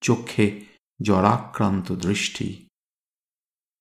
[0.00, 0.64] চক্ষে
[1.02, 2.63] জরাক্রান্ত দৃষ্টি।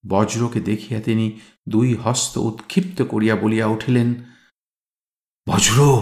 [0.08, 1.40] বজ্রকে দেখিয়া তিনি
[1.70, 4.24] দুই হস্ত উৎক্ষিপ্ত করিয়া বলিয়া উঠিলেন,
[5.50, 6.02] বজ্র,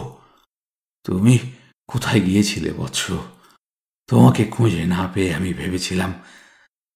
[1.03, 1.39] তুমি
[1.87, 3.11] কোথায় গিয়েছিলে বৎস?
[4.07, 6.13] তোমাকে খুঁজে না পেয়ে আমি ভেবেছিলাম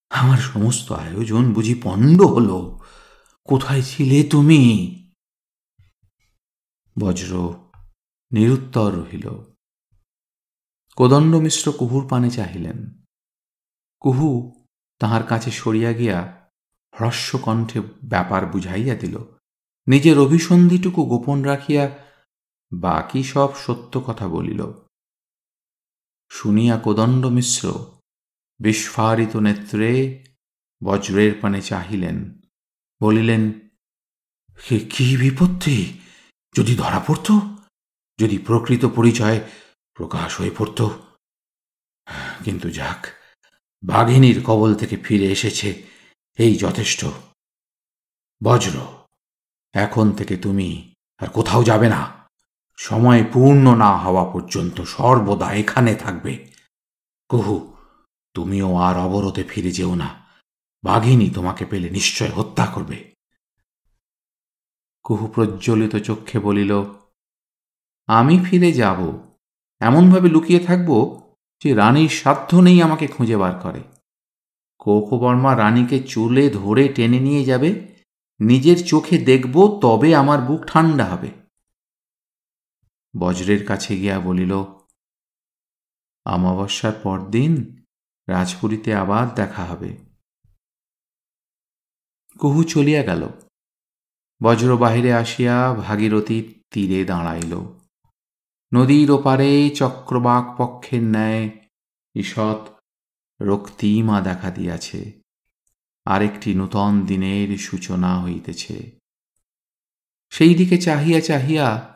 [0.10, 2.80] আমার সমস্ত আয়োজন বুঝি পণ্ড হল।
[3.44, 4.96] কোথায় ছিলে তুমি?
[7.00, 7.54] বজ্র
[8.32, 9.30] নিরুত্তর রহিল।
[10.96, 13.04] কোদণ্ড মিশ্র কুহুর পানে চাহিলেন।
[14.00, 14.52] কুহু
[15.00, 16.45] তাহার কাছে সরিয়া গিয়া
[16.96, 19.16] হ্রস্ব কণ্ঠে ব্যাপার বুঝাইয়া দিল,
[19.88, 21.84] নিজের অভিসন্ধিটুকু গোপন রাখিয়া
[22.72, 24.62] বাকি সব সত্য কথা বলিল।
[26.32, 27.64] শুনিয়া কোদণ্ড মিশ্র
[28.60, 29.90] বিস্ফারিত নেত্রে
[30.82, 32.18] বজ্রের পানে চাহিলেন,
[33.02, 33.44] বলিলেন
[34.90, 35.78] কি বিপত্তি?
[36.56, 37.28] যদি ধরা পড়ত,
[38.20, 39.38] যদি প্রকৃত পরিচয়
[39.98, 40.80] প্রকাশ হয়ে পড়ত।
[42.44, 43.02] কিন্তু যাক,
[43.84, 45.70] বাঘিনীর কবল থেকে ফিরে এসেছে।
[46.38, 47.06] এই যথেষ্ট।
[48.44, 48.80] বজ্র,
[49.74, 52.30] এখন থেকে তুমি আর কোথাও যাবে না।
[52.78, 56.52] সময় পূর্ণ না হওয়া পর্যন্ত সর্বদা এখানে থাকবে।
[57.30, 57.74] কহু,
[58.34, 60.10] তুমিও আর অবরোধে ফিরে যেও না।
[60.84, 63.16] বাঘিনী তোমাকে পেলে নিশ্চয় হত্যা করবে।
[65.04, 66.84] কুহু প্রজ্বলিত চক্ষে বলিল,
[68.08, 69.00] আমি ফিরে যাব।
[69.82, 70.90] এমনভাবে লুকিয়ে থাকব
[71.64, 73.84] যে রানীর সাধ্য নেই আমাকে খুঁজে বার করে।
[74.80, 77.96] কৌকবর্মা রানীকে চুলে ধরে টেনে নিয়ে যাবে।
[78.40, 81.32] নিজের চোখে দেখব তবে আমার বুক ঠান্ডা হবে।
[83.18, 84.54] বজ্রের কাছে গিয়া বলিল,
[86.26, 87.86] অমাবস্যার পরদিন
[88.28, 89.98] রাজপুরীতে আবার দেখা হবে।
[92.40, 93.30] কুহু চলিয়া গেল।
[94.44, 97.54] বজ্র বাহিরে আসিয়া ভাগীরথীর তীরে দাঁড়াইল।
[98.74, 101.50] নদীর ওপারে চক্রবাক পক্ষের ন্যায়
[102.16, 102.75] ঈষৎ
[103.42, 105.22] রক্তিমা দেখা দিয়াছে,
[106.06, 109.00] আরেকটি নূতন দিনের সূচনা হইতেছে।
[110.30, 111.96] সেই দিকে চাহিয়া চাহিয়া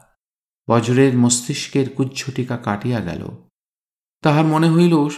[0.70, 3.30] বজ্রের মস্তিষ্কের কুচ্ছটিকা কাটিয়া গেল।
[4.22, 5.10] তাহার মনে হইল,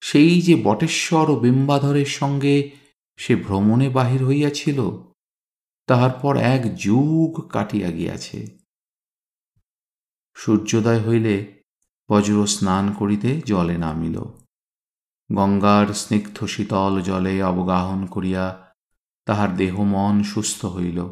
[0.00, 2.70] সেই যে বটেশ্বর ও বিম্বাধরের সঙ্গে
[3.16, 4.90] সে ভ্রমণে বাহির হইয়াছিল,
[5.86, 8.58] তাহার পর এক যুগ কাটিয়া গিয়াছে।
[10.34, 11.62] সূর্যোদয় হইলে
[12.10, 14.20] বজ্র স্নান করিতে জলে নামিল।
[15.36, 18.74] গঙ্গার স্নিগ্ধ শীতল জলে অবগাহন করিয়া
[19.24, 21.08] তাহার দেহ মন সুস্থ হইল।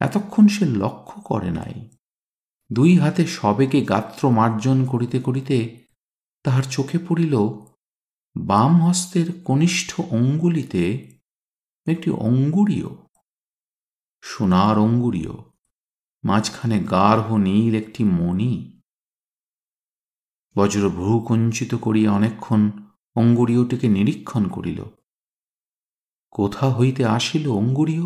[0.00, 1.90] এতক্ষণ সে লক্ষ্য করে নাই।
[2.72, 5.86] দুই হাতে সবেকে গাত্র মার্জন করিতে করিতে
[6.42, 7.34] তাহার চোখে পড়িল,
[8.36, 10.84] বাম হস্তের কনিষ্ঠ অঙ্গুলিতে
[11.86, 12.88] একটি অঙ্গুরীয়,
[14.22, 15.30] সোনার অঙ্গুরীয়,
[16.24, 18.71] মাঝখানে গার্হ নীল একটি মণি
[20.56, 20.90] বজ্র
[21.26, 22.70] কঞ্চিত করিয়া অনেকক্ষণ
[23.14, 24.84] অঙ্গুরীয়টিকে নিরীক্ষণ করিল।
[26.30, 28.02] কোথা হইতে আসিল অঙ্গুরীয়?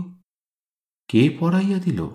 [1.09, 2.09] কে পড়াইয়া দিল?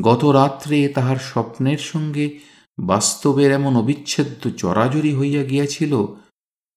[0.00, 2.38] গত রাত্রে তাহার স্বপ্নের সঙ্গে
[2.78, 6.06] বাস্তবের এমন অবিচ্ছেদ্য চরাজরি হইয়া গিয়াছিল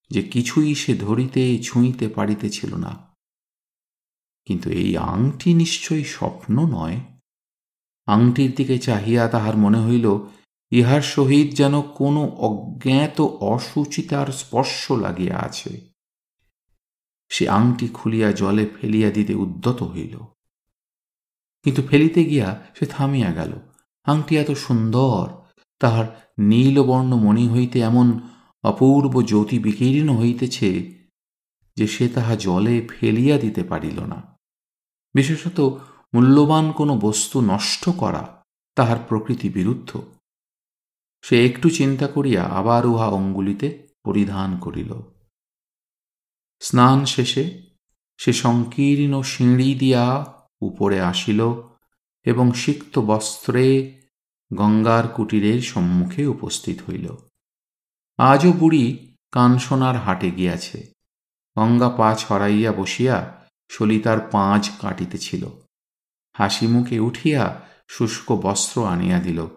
[0.10, 3.16] যে কিছুই সে ধরিতে, ছুঁইতে পারিতেছিল না।
[4.46, 7.00] কিন্তু এই আংটি নিশ্চয়ই স্বপ্ন নয়।
[8.06, 10.20] আংটির দিকে চাহিয়া তাহার মনে হইল
[10.72, 15.82] ইহার সহিত যেন কোনো অজ্ঞাত অসুচিতার স্পর্শ লাগিয়া আছে।
[17.30, 20.18] সে আংটি খুলিয়া জলে ফেলিয়া দিতে উদ্যত হইল।
[21.64, 23.54] কিন্তু ফেলিতে গিয়া সে থামিয়া গেল।
[24.04, 25.32] আংটি এত সুন্দর,
[25.80, 28.20] তাহার নীলবর্ণ মণি হইতে এমন
[28.64, 30.98] অপূর্ব জ্যোতি বিকীর্ণ হইতেছে
[31.78, 34.38] যে সে তাহা জলে ফেলিয়া দিতে পারিল না।
[35.14, 35.78] বিশেষত
[36.14, 38.46] মূল্যবান কোনো বস্তু নষ্ট করা
[38.76, 40.17] তাহার প্রকৃতি বিরুদ্ধ।
[41.22, 44.94] সে একটু চিন্তা করিয়া আবার উহা অঙ্গুলিতে পরিধান করিল।
[46.60, 47.62] স্নান শেষে
[48.18, 51.54] সে সংকীর্ণ সিঁড়ি দিয়া উপরে আসিল
[52.26, 53.98] এবং সিক্ত বস্ত্রে
[54.54, 57.16] গঙ্গার কুটিরের সম্মুখে উপস্থিত হইল।
[58.18, 60.94] আজও বুড়ি কানসোনার হাটে গিয়াছে।
[61.58, 65.50] গঙ্গা পা ছড়াইয়া বসিয়া সলিতার পাঁচ কাটিতেছিল
[66.38, 69.48] হাসি মুখে উঠিয়া শুষ্ক বস্ত্র আনিয়া দিল।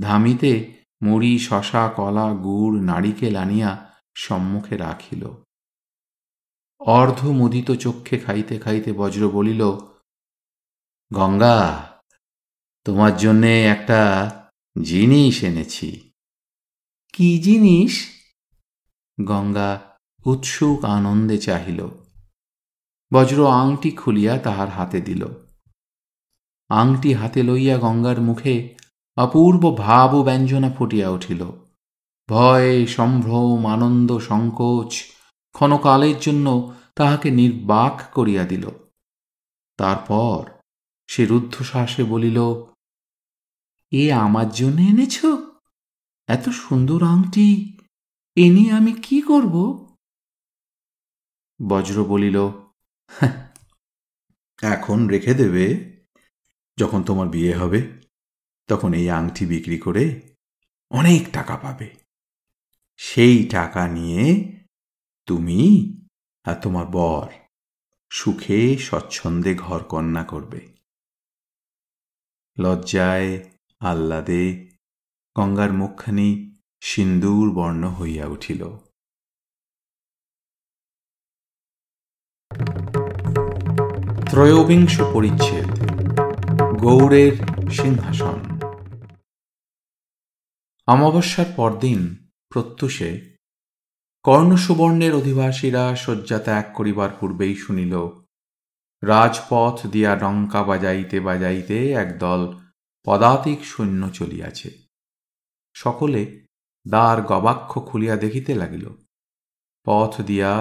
[0.00, 5.28] ধামিতে মুড়ি শশা কলা গুড় নারিকেল আনিয়া সম্মুখে রাখিল।
[6.80, 9.64] অর্ধ মুদিত চক্ষে খাইতে খাইতে বজ্র বলিল
[11.14, 11.88] গঙ্গা
[12.84, 14.30] তোমার জন্যে একটা
[14.84, 16.12] জিনিস এনেছি।
[17.12, 18.08] কি জিনিস?
[19.24, 19.80] গঙ্গা
[20.24, 21.88] উৎসুক আনন্দে চাহিল।
[23.14, 25.28] বজ্র আংটি খুলিয়া তাহার হাতে দিল।
[26.68, 28.74] আংটি হাতে লইয়া গঙ্গার মুখে
[29.16, 31.42] অপূর্ব ভাব ও ব্যঞ্জনা ফুটিয়া উঠিল।
[32.28, 34.92] ভয়, সম্ভ্রম, আনন্দ, সংকোচ
[35.54, 36.46] ক্ষণকালের জন্য
[36.94, 38.64] তাহাকে নির্বাক করিয়া দিল।
[39.78, 40.38] তারপর
[41.08, 42.38] সে রুদ্ধশ্বাসে বলিল,
[43.92, 45.16] এ আমার জন্য এনেছ?
[46.28, 47.78] এত সুন্দর আংটি
[48.36, 49.54] এনে আমি কি করব?
[51.60, 52.36] বজ্র বলিল
[54.62, 55.66] এখন রেখে দেবে,
[56.78, 58.01] যখন তোমার বিয়ে হবে।
[58.72, 60.34] তখন এই আংটি বিক্রি করে
[60.90, 61.90] অনেক টাকা পাবে।
[62.96, 64.52] সেই টাকা নিয়ে
[65.26, 65.60] তুমি
[66.44, 67.28] আর তোমার বর
[68.10, 70.60] সুখে, স্বচ্ছন্দে ঘর কন্যা করবে।
[72.58, 73.50] লজ্জায়
[73.80, 74.68] আহ্লাদে
[75.36, 78.62] গঙ্গার মুখখানি সিন্দুর বর্ণ হইয়া উঠিল।
[84.30, 85.68] ত্রয়োবিংশ পরিচ্ছেদ,
[86.80, 87.32] গৌড়ের
[87.70, 88.51] সিংহাসন।
[90.92, 92.00] অমাবস্যার পরদিন
[92.48, 93.10] প্রত্যুষে
[94.24, 97.94] কর্ণসুবর্ণের অধিবাসীরা শয্যা ত্যাগ করিবার পূর্বেই শুনিল,
[99.02, 102.42] রাজপথ দিয়া ডঙ্কা বাজাইতে বাজাইতে একদল
[103.06, 104.70] পদাতিক সৈন্য চলিয়াছে।
[105.74, 106.22] সকলে
[106.86, 108.86] দ্বার গবাক্ষ খুলিয়া দেখিতে লাগিল,
[109.86, 110.52] পথ দিয়া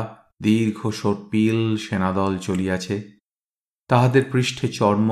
[0.41, 2.95] দীর্ঘ সর্পিল সেনাদল চলিয়াছে।
[3.89, 5.09] তাহাদের পৃষ্ঠে চর্ম,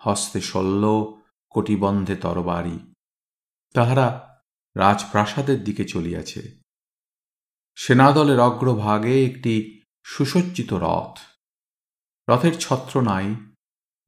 [0.00, 0.84] হস্তে শল্য,
[1.50, 2.78] কটিবন্ধে তরবারি।
[3.74, 4.29] তাহারা
[4.76, 6.60] রাজপ্রাসাদের দিকে চলিয়াছে।
[7.74, 11.18] সেনাদলের অগ্রভাগে একটি সুসজ্জিত রথ।
[12.28, 13.34] রথের ছত্র নাই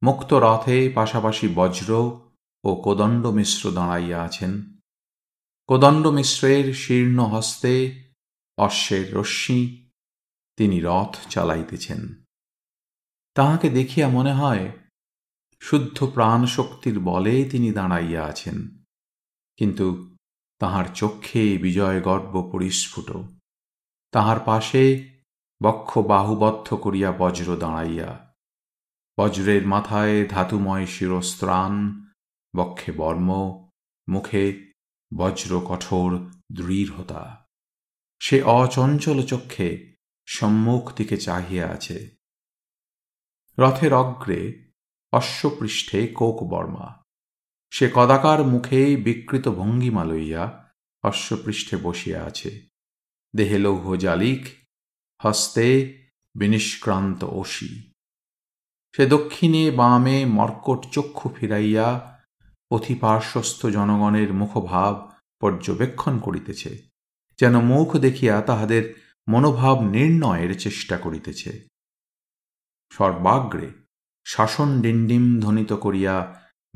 [0.03, 1.93] মুক্ত রথে পাশাপাশি বজ্র
[2.63, 4.77] ও কোদণ্ড মিশ্র দাঁড়াইয়া আছেন।
[5.67, 8.03] কোদণ্ড মিশ্রের শীর্ণ হস্তে
[8.57, 9.89] অশ্বের রশ্মি
[10.57, 12.23] তিনি রথ চালাইতেছেন।
[13.33, 14.71] তাহাকে দেখিয়া মনে হয়
[15.61, 18.83] শুদ্ধ প্রাণশক্তির বলে তিনি দাঁড়াইয়া আছেন।
[19.57, 20.12] কিন্তু
[20.63, 23.11] তাহার চক্ষে বিজয় গর্ব পরিস্ফুট।
[24.11, 25.09] তাহার পাশে
[25.63, 28.35] বক্ষ বাহুবদ্ধ করিয়া বজ্র দাঁড়াইয়া।
[29.19, 32.05] বজ্রের মাথায় ধাতুময় শিরস্ত্রাণ,
[32.55, 33.59] বক্ষে বর্ম,
[34.09, 34.71] মুখে
[35.17, 37.47] বজ্র কঠোর দৃঢ়তা।
[38.19, 39.95] সে অচঞ্চল চক্ষে
[40.25, 42.15] সম্মুখ দিকে চাহিয়া আছে।
[43.59, 44.71] রথের অগ্রে
[45.11, 47.02] অশ্বপৃষ্ঠে কোকবর্মা।
[47.73, 50.43] সে কদাকার মুখে বিকৃত ভঙ্গিমা লইয়া
[51.03, 52.51] অশ্বপৃষ্ঠে বসিয়া আছে।
[53.33, 54.43] দেহে লৌহ জালিক,
[55.21, 55.67] হস্তে
[56.35, 57.71] বিনিষ্ক্রান্ত অসি
[58.93, 61.87] সে দক্ষিণে বামে মর্কট চক্ষু ফিরাইয়া
[62.71, 64.93] অধিপার্শ্বস্থ জনগণের মুখভাব
[65.41, 66.71] পর্যবেক্ষণ করিতেছে,
[67.39, 68.83] যেন মুখ দেখিয়া তাহাদের
[69.27, 71.51] মনোভাব নির্ণয়ের চেষ্টা করিতেছে।
[72.91, 73.69] সর্বাগ্রে
[74.25, 76.15] শাসন ডিন্ডিম ধ্বনিত করিয়া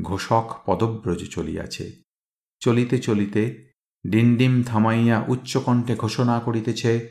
[0.04, 1.92] ঘোষক পদব্রজে চলিয়াছে।
[2.60, 3.74] চলিতে চলিতে
[4.08, 7.10] ডিন্ডিম থামাইয়া উচ্চকণ্ঠে ঘোষণা করিতেছে,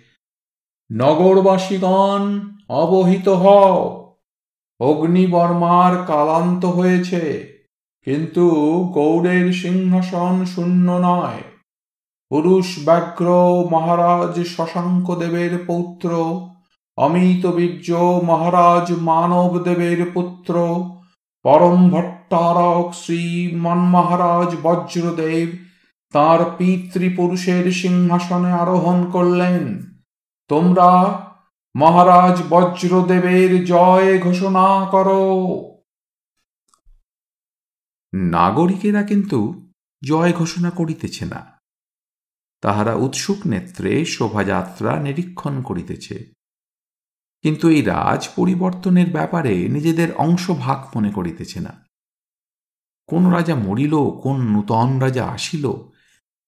[0.93, 4.07] নগরবাসীগণ, অবহিত হও।
[4.81, 7.23] অগ্নিবর্মার কালান্ত হয়েছে,
[8.05, 8.45] কিন্তু
[8.93, 11.43] গৌড়ের সিংহাসন শূন্য নয়।
[12.29, 13.27] পুরুষ ব্যাঘ্র
[13.71, 16.11] মহারাজ শশাঙ্ক দেবের পৌত্র,
[16.99, 17.93] অমিত বীর্য
[18.25, 20.55] মহারাজ মানব দেবের পুত্র
[21.47, 25.65] পরম ভট্টারক শ্রী মহারাজ বজ্রদেব
[26.13, 29.83] তার পিতৃপুরুষের সিংহাসনে আরোহণ করলেন।
[30.49, 31.21] তোমরা
[31.77, 35.33] মহারাজ বজ্রদেবের জয় ঘোষণা করো।
[38.15, 39.71] নাগরিকেরা কিন্তু
[40.05, 41.61] জয় ঘোষণা করিতেছে না।
[42.61, 46.36] তাহারা উৎসুক নেত্রে শোভাযাত্রা নিরীক্ষণ করিতেছে।
[47.47, 51.87] কিন্তু এই রাজ পরিবর্তনের ব্যাপারে নিজেদের অংশ ভাগ মনে করিতেছে না।
[53.07, 55.73] কোন রাজা মরিল, কোন নূতন রাজা আসিল,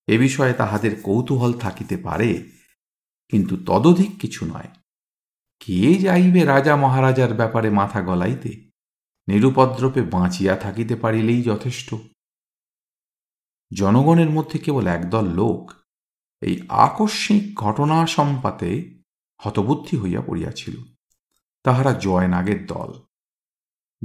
[0.06, 2.50] এ বিষয়ে তাহাদের কৌতূহল থাকিতে পারে,
[3.28, 4.68] কিন্তু তদধিক কিছু নয়।
[5.60, 8.70] কে যাইবে রাজা মহারাজার ব্যাপারে মাথা গলাইতে?
[9.28, 11.94] নিরুপদ্রপে বাঁচিয়া থাকিতে পারিলেই যথেষ্ট।
[13.74, 15.72] জনগণের মধ্যে কেবল একদল লোক,
[16.40, 18.97] এই আকস্মিক ঘটনা সম্পাতে
[19.38, 20.76] হতবুদ্ধি হইয়া পড়িয়াছিল।
[21.64, 22.92] তাহারা জয়নাগের দল।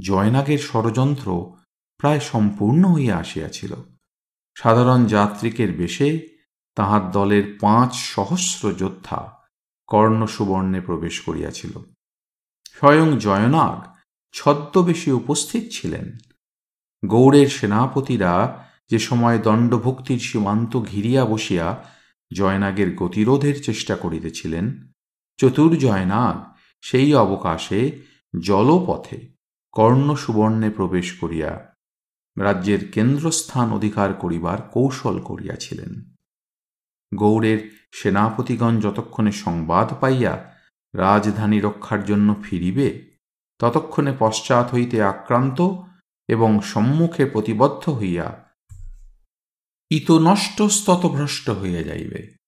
[0.02, 1.56] জয়নাগের ষড়যন্ত্র
[1.98, 3.74] প্রায় সম্পূর্ণ হইয়া আসিয়াছিল।
[4.56, 6.28] সাধারণ যাত্রিকের বেশে
[6.74, 9.38] তাহার দলের পাঁচ সহস্র যোদ্ধা
[9.86, 11.78] কর্ণ সুবর্ণে প্রবেশ করিয়াছিল।
[12.72, 13.96] স্বয়ং জয়নাগ
[14.32, 16.18] ছদ্মবেশে উপস্থিত ছিলেন।
[17.06, 21.84] গৌড়ের সেনাপতিরা যে সময় দণ্ডভক্তির সীমান্ত ঘিরিয়া বসিয়া
[22.34, 24.93] জয়নাগের গতিরোধের চেষ্টা করিতেছিলেন
[25.36, 28.00] চতুর্জয়নাগ, সেই অবকাশে
[28.40, 29.32] জলপথে
[29.72, 31.76] কর্ণ সুবর্ণে প্রবেশ করিয়া
[32.38, 36.14] রাজ্যের কেন্দ্রস্থান অধিকার করিবার কৌশল করিয়াছিলেন।
[37.16, 40.54] গৌড়ের সেনাপতিগণ যতক্ষণে সংবাদ পাইয়া
[40.94, 43.16] রাজধানী রক্ষার জন্য ফিরিবে,
[43.58, 45.60] ততক্ষণে পশ্চাৎ হইতে আক্রান্ত
[46.28, 48.50] এবং সম্মুখে প্রতিবদ্ধ হইয়া
[49.90, 52.43] ইতনষ্ট স্ততভ্রষ্ট হইয়া যাইবে।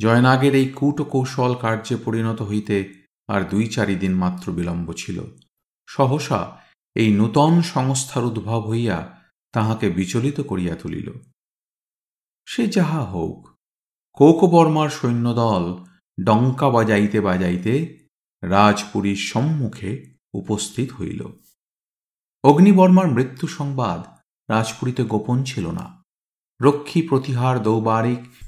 [0.00, 5.24] জয়নাগের এই কূট কৌশল কার্যে পরিণত হইতে আর দুই চারি দিন মাত্র বিলম্ব ছিল।
[5.86, 6.60] সহসা
[6.94, 11.12] এই নূতন সংস্থার উদ্ভব হইয়া তাহাকে বিচলিত করিয়া তুলিল।
[12.46, 13.48] সে যাহা হোক,
[14.12, 15.84] কৌকবর্মার সৈন্যদল
[16.24, 18.04] ডঙ্কা বাজাইতে বাজাইতে
[18.42, 21.26] রাজপুরীর সম্মুখে উপস্থিত হইল।
[22.44, 24.00] অগ্নিবর্মার মৃত্যু সংবাদ
[24.50, 26.02] রাজপুরীতে গোপন ছিল না।
[26.60, 28.43] রক্ষী প্রতিহার দৌবারিক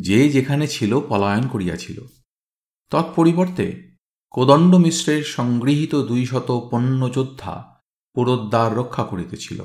[0.00, 2.00] যে যেখানে ছিল পলায়ন করিয়াছিল।
[2.90, 3.96] তৎপরিবর্তে
[4.30, 7.82] কোদণ্ড মিশ্রের সংগৃহীত দুইশত পণ্য যোদ্ধা
[8.14, 9.64] পুরোদ্বার রক্ষা করিতেছিল।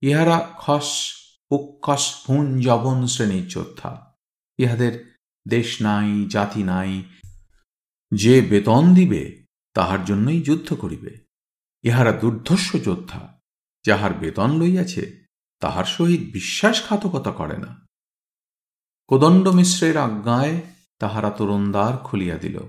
[0.00, 1.12] ইহারা খস
[1.50, 4.16] উক্ষস ভুন জবন শ্রেণির যোদ্ধা।
[4.58, 5.16] ইহাদের
[5.48, 7.02] দেশ নাই, জাতি নাই।
[8.14, 11.18] যে বেতন দিবে, তাহার জন্যই যুদ্ধ করিবে।
[11.82, 13.40] ইহারা দুর্ধর্ষ যোদ্ধা,
[13.86, 15.24] যাহার বেতন লইয়াছে,
[15.60, 17.89] তাহার সহিত বিশ্বাসঘাতকতা করে না।
[19.10, 20.60] কোদণ্ড মিশ্রের আজ্ঞায়
[20.98, 22.60] তাহারা তরুণদ্বার খুলিয়া দিল।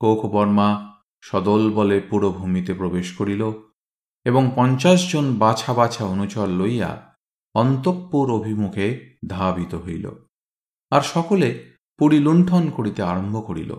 [0.00, 3.52] কৌকবর্মা সদল বলে পুরভূমিতে প্রবেশ করিল
[4.24, 7.16] এবং পঞ্চাশ জন বাছা বাছা অনুচর লইয়া
[7.54, 10.10] অন্তঃপুর অভিমুখে ধাবিত হইল
[10.90, 13.76] আর সকলে পুরী লুণ্ঠন করিতে আরম্ভ করিল।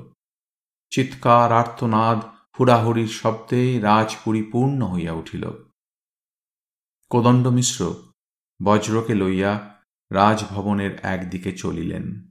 [0.90, 2.20] চিৎকার, আর্তনাদ,
[2.60, 5.52] হুড়াহুড়ির শব্দে রাজপুরী পূর্ণ হইয়া উঠিল।
[7.10, 7.94] কোদণ্ড মিশ্র
[8.64, 9.71] বজ্রকে লইয়া
[10.12, 12.30] রাজভবনের একদিকে চলিলেন।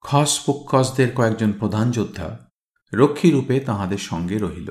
[0.00, 2.50] খস পুক্ষসদের কয়েকজন প্রধান যোদ্ধা
[2.94, 4.70] রক্ষীরূপে তাহাদের সঙ্গে রহিল।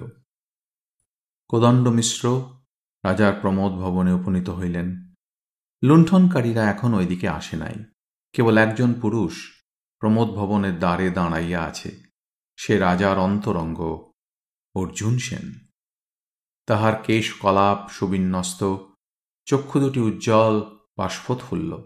[1.48, 2.42] কোদণ্ড মিশ্র
[3.06, 5.14] রাজার প্রমোদ ভবনে উপনীত হইলেন।
[5.84, 7.74] লুণ্ঠনকারীরা এখন ওইদিকে আসে নাই।
[8.34, 9.64] কেবল একজন পুরুষ
[10.00, 12.02] প্রমোদ ভবনের দ্বারে দাঁড়াইয়া আছে।
[12.58, 14.12] সে রাজার অন্তরঙ্গ
[14.76, 15.54] অর্জুন সেন।
[16.66, 18.78] তাহার কেশ কলাপ সুবিন্যস্ত,
[19.46, 21.78] চক্ষু দুটি উজ্জ্বল বাষ্পোৎফুল্ল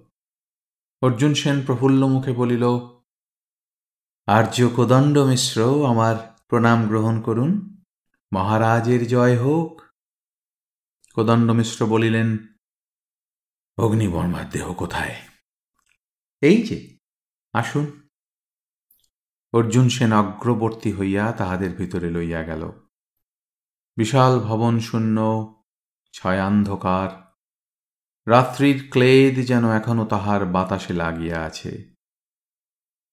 [1.01, 2.63] অর্জুন সেন প্রফুল্ল মুখে বলিল
[4.25, 7.81] আর্য কোদণ্ড মিশ্র, আমার প্রণাম গ্রহণ করুন।
[8.33, 9.81] মহারাজের জয় হোক।
[11.15, 12.37] কোদণ্ড মিশ্র বলিলেন,
[13.77, 15.15] অগ্নিবর্মার দেহ কোথায়?
[16.41, 16.97] এই যে,
[17.53, 18.09] আসুন।
[19.53, 22.71] অর্জুন সেন অগ্রবর্তী হইয়া তাহাদের ভিতরে লইয়া গেল।
[23.97, 25.45] বিশাল ভবন শূন্য
[26.13, 27.24] ছয়ান্ধকার
[28.27, 31.95] রাত্রির ক্লেদ যেন এখনও তাহার বাতাসে লাগিয়া আছে।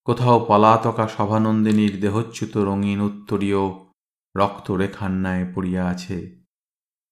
[0.05, 3.63] কোথাও পলাতকা সভানন্দিনীর দেহচ্যুত রঙিন উত্তরীয়
[4.37, 6.45] রক্তরেখার ন্যায় পড়িয়া আছে।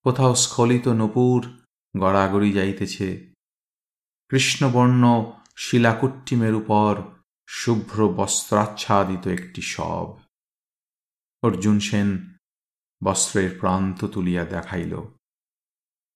[0.03, 1.41] কোথাও স্খলিত নপুর
[2.01, 3.35] গড়াগড়ি যাইতেছে।
[4.29, 7.03] কৃষ্ণবর্ণ শিলাকুট্টিমের উপর
[7.47, 10.17] শুভ্র বস্ত্রাচ্ছাদিত একটি শব
[11.43, 12.35] অর্জুন সেন
[13.05, 15.03] বস্ত্রের প্রান্ত তুলিয়া দেখাইল।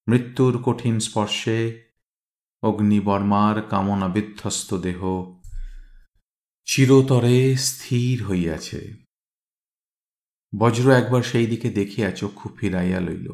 [0.07, 1.85] মৃত্যুর কঠিন স্পর্শে
[2.63, 5.05] অগ্নিবর্মার কামনা বিধ্বস্ত দেহ
[6.65, 9.05] চিরতরে স্থির হইয়াছে।
[10.59, 13.33] বজ্র একবার সেই দিকে দেখিয়া চক্ষু ফিরাইয়া লইল।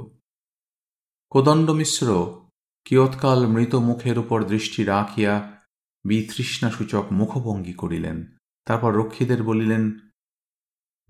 [1.30, 2.40] কোদণ্ড মিশ্র
[2.84, 5.60] কিয়ৎকাল মৃত মুখের উপর দৃষ্টি রাখিয়া
[6.04, 9.98] বিতৃষ্ণাসূচক মুখভঙ্গি করিলেন। তারপর রক্ষীদের বলিলেন,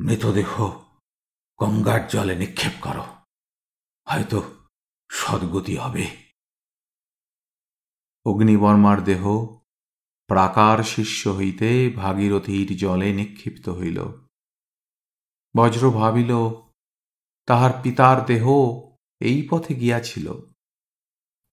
[0.01, 0.83] মৃতদেহ
[1.59, 3.05] গঙ্গার জলে নিক্ষেপ করো।
[4.09, 4.60] হয়তো
[5.11, 6.07] সদ্গতি হবে।
[8.27, 9.47] অগ্নিবর্মার দেহ
[10.27, 14.05] প্রাকার শিষ্য হইতে ভাগীরথীর জলে নিক্ষিপ্ত হইল।
[15.57, 16.33] বজ্র ভাবিল,
[17.47, 18.49] তাহার পিতার দেহ
[19.21, 20.33] এই পথে গিয়াছিল।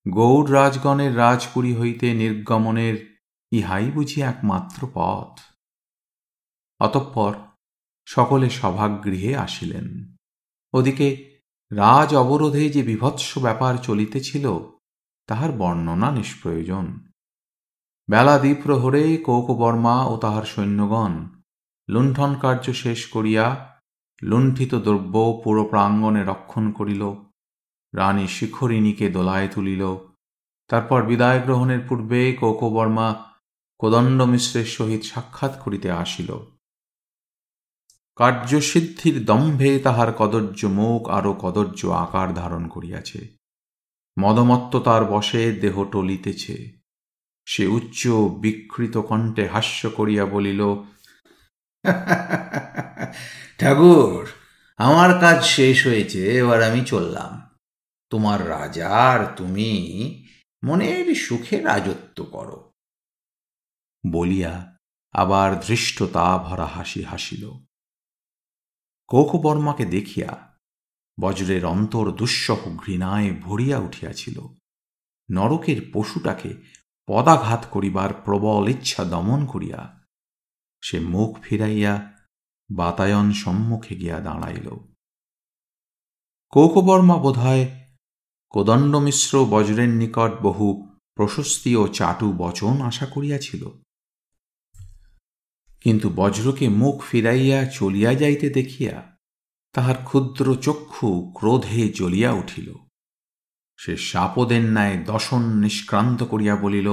[0.09, 3.17] গৌড় রাজগণের রাজপুরী হইতে নির্গমনের
[3.51, 5.39] ইহাই বুঝি একমাত্র পথ।
[6.79, 7.35] অতঃপর
[8.05, 10.15] সকলে সভাগৃহে আসিলেন।
[10.73, 11.36] ওদিকে
[11.71, 14.45] রাজ অবরোধে যে বিভৎস ব্যাপার চলিতেছিল,
[15.27, 16.85] তাহার বর্ণনা নিষ্প্রয়োজন।
[18.09, 21.13] বেলা দ্বীপ্রহরে কৌকবর্মা ও তাহার সৈন্যগণ
[21.89, 23.45] লুণ্ঠন কার্য শেষ করিয়া
[24.21, 27.03] লুণ্ঠিত দ্রব্য পুরো প্রাঙ্গণে রক্ষণ করিল,
[27.93, 29.83] রানী শিখরিণীকে দোলায় তুলিল।
[30.67, 33.07] তারপর বিদায় গ্রহণের পূর্বে কৌকবর্মা
[33.77, 36.56] কোদণ্ড মিশ্রের সহিত সাক্ষাৎ করিতে আসিল।
[38.17, 43.27] কার্যসিদ্ধির দম্ভে তাহার কদর্য মুখ আরও কদর্য আকার ধারণ করিয়াছে।
[44.19, 46.77] মদমত্ততার বসে দেহ টলিতেছে।
[47.45, 50.61] সে উচ্চ বিকৃত কণ্ঠে হাস্য করিয়া বলিল
[53.59, 54.25] ঠাকুর
[54.77, 57.57] আমার কাজ শেষ হয়েছে এবার আমি চললাম।
[58.09, 59.71] তোমার রাজার তুমি
[60.63, 62.71] মনের সুখে রাজত্ব করো।
[64.11, 64.77] বলিয়া
[65.13, 67.51] আবার ধৃষ্টতা ভরা হাসি হাসিল।
[69.07, 70.59] কৌকবর্মাকে দেখিয়া
[71.21, 74.41] বজ্রের অন্তর দুঃসহ ঘৃণায় ভরিয়া উঠিয়াছিল।
[75.31, 76.61] নরকের পশুটাকে
[77.07, 80.03] পদাঘাত করিবার প্রবল ইচ্ছা দমন করিয়া
[80.81, 82.13] সে মুখ ফিরাইয়া
[82.75, 84.69] বাতায়ন সম্মুখে গিয়া দাঁড়াইল।
[86.49, 87.87] কৌকবর্মা বোধহয়
[88.49, 93.71] কোদণ্ড মিশ্র বজ্রের নিকট বহু প্রশস্তি ও চাটু বচন আশা করিয়াছিল।
[95.81, 98.95] কিন্তু বজ্রকে মুখ ফিরাইয়া চলিয়া যাইতে দেখিয়া
[99.75, 102.69] তাহার ক্ষুদ্র চক্ষু ক্রোধে জ্বলিয়া উঠিল।
[103.79, 106.89] সে সাপদের ন্যায় দশন নিষ্ক্রান্ত করিয়া বলিল,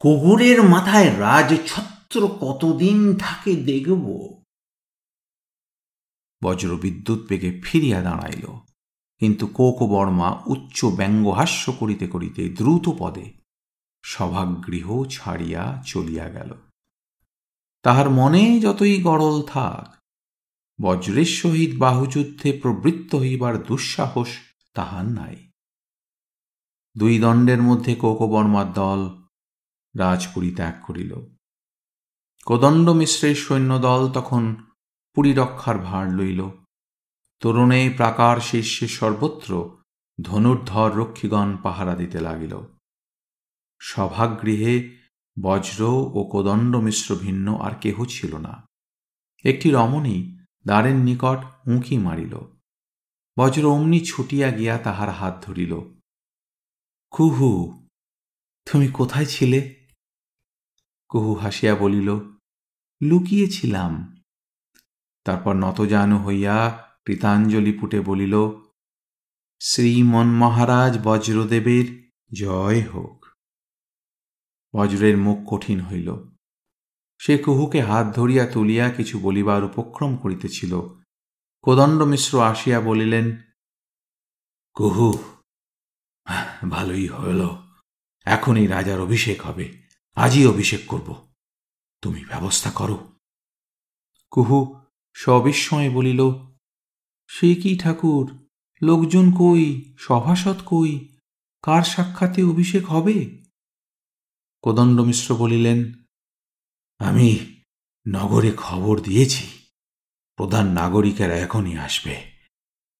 [0.00, 4.06] কুকুরের মাথায় রাজছত্র কতদিন থাকে দেখব?
[6.42, 8.44] বজ্র বিদ্যুৎ বেগে ফিরিয়া দাঁড়াইল,
[9.20, 13.26] কিন্তু কোকবর্মা উচ্চ ব্যঙ্গহাস্য করিতে করিতে দ্রুত পদে
[14.04, 16.50] সভাগৃহ ছাড়িয়া চলিয়া গেল।
[17.86, 19.96] তাহার মনে যতই গড়ল থাক,
[20.82, 24.28] বজ্রের সহিত বাহুযুদ্ধে প্রবৃত্ত হইবার দুঃসাহস
[24.74, 25.50] তাহার নাই।
[26.98, 29.26] দুই দণ্ডের মধ্যে কোকবর্মার দল
[29.98, 31.14] রাজপুরী ত্যাগ করিল।
[32.46, 34.56] কোদণ্ড মিশ্রের সৈন্যদল তখন
[35.14, 36.50] পুরী রক্ষার ভার লইল।
[37.40, 39.76] তরুণে প্রাকার শীর্ষে সর্বত্র
[40.22, 42.60] ধনুর্ধর রক্ষীগণ পাহারা দিতে লাগিল।
[43.80, 44.95] সভাগৃহে
[45.42, 45.82] বজ্র
[46.14, 48.66] ও কোদণ্ড মিশ্র ভিন্ন আর কেহ ছিল না।
[49.44, 52.38] একটি রমণী দ্বারের নিকট উঁকি মারিল।
[53.38, 55.78] বজ্র অমনি ছুটিয়া গিয়া তাহার হাত ধরিল।
[57.10, 57.50] কুহু,
[58.72, 59.86] তুমি কোথায় ছিলে?
[61.08, 62.14] কুহু হাসিয়া বলিল,
[63.02, 64.22] লুকিয়েছিলাম।
[65.24, 68.34] তারপর নতজানু হইয়া কৃতাঞ্জলি পুটে বলিল
[69.60, 73.15] শ্রীমন মহারাজ বজ্রদেবের জয় হোক।
[74.76, 76.16] বজ্রের মুখ কঠিন হইল।
[77.18, 80.80] সে কুহুকে হাত ধরিয়া তুলিয়া কিছু বলিবার উপক্রম করিতেছিল।
[81.62, 83.36] কোদণ্ড মিশ্র আসিয়া বলিলেন,
[84.74, 85.18] কুহু,
[86.70, 87.48] ভালোই হইল।
[88.24, 89.82] এখনই রাজার অভিষেক হবে।
[90.14, 91.28] আজই অভিষেক করব।
[92.02, 93.12] তুমি ব্যবস্থা করো।
[94.30, 94.80] কুহু
[95.14, 96.20] সবিস্ময়ে বলিল,
[97.28, 98.48] সে কি ঠাকুর?
[98.82, 99.94] লোকজন কই?
[99.98, 101.08] সভাসদ কই?
[101.62, 103.45] কার সাক্ষাতে অভিষেক হবে?
[104.66, 105.92] কোদণ্ড মিশ্র বলিলেন,
[106.98, 107.62] আমি
[108.08, 109.68] নগরে খবর দিয়েছি।
[110.34, 112.32] প্রধান নাগরিকেরা এখনই আসবে।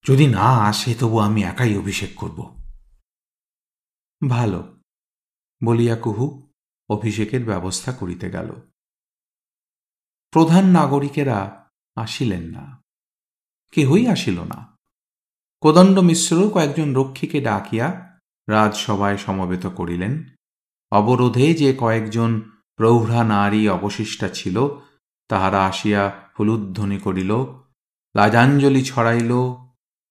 [0.09, 2.57] যদি না আসে, তবু আমি একাই অভিষেক করব।
[4.29, 4.81] ভালো,
[5.65, 6.53] বলিয়া কুহু
[6.89, 8.53] অভিষেকের ব্যবস্থা করিতে গেল।
[10.31, 12.85] প্রধান নাগরিকেরা আসিলেন না।
[13.73, 14.79] কেহই আসিল না।
[15.61, 20.36] কোদণ্ড মিশ্র কয়েকজন রক্ষীকে ডাকিয়া রাজসভায় সমবেত করিলেন।
[20.91, 22.43] অবরোধে যে কয়েকজন
[22.77, 24.69] প্রৌঢ়া নারী অবশিষ্টা ছিল,
[25.29, 27.37] তাহারা আসিয়া হুলুধ্বনি করিল,
[28.17, 29.33] লাজাঞ্জলি ছড়াইল,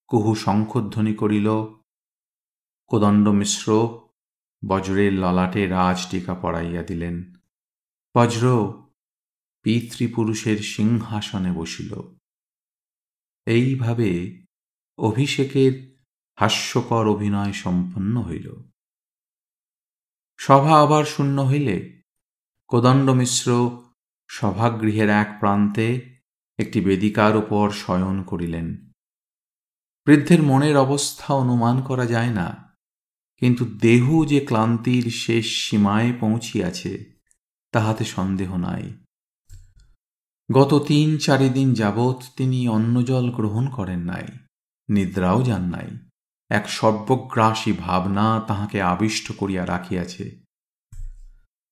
[0.08, 1.50] কুহু শঙ্খধ্বনি করিল,
[2.88, 4.00] কোদণ্ড মিশ্র
[4.68, 7.34] বজ্রের ললাটে রাজ টিকা পড়াইয়া দিলেন।
[8.18, 8.74] বজ্র
[9.62, 11.96] পিতৃপুরুষের সিংহাসনে বসিল।
[13.46, 14.44] এইভাবে
[14.98, 15.96] অভিষেকের
[16.40, 18.56] হাস্যকর অভিনয় সম্পন্ন হইল।
[20.40, 22.04] সভা আবার শূন্য হইলে
[22.68, 23.48] কোদণ্ড মিশ্র
[24.30, 25.88] সভাগৃহের এক প্রান্তে
[26.58, 28.68] একটি বেদিকার উপর শয়ন করিলেন।
[30.08, 32.48] বৃদ্ধের মনের অবস্থা অনুমান করা যায় না,
[33.42, 36.94] কিন্তু দেহ যে ক্লান্তির শেষ সীমায় পৌঁছিয়াছে,
[37.72, 38.86] তাহাতে সন্দেহ নাই।
[40.54, 44.28] গত তিন চারিদিন যাবৎ তিনি অন্নজল গ্রহণ করেন নাই,
[44.90, 45.90] নিদ্রাও যান নাই।
[46.50, 50.44] এক সর্বগ্রাসী ভাবনা তাহাকে আবিষ্ট করিয়া রাখিয়াছে।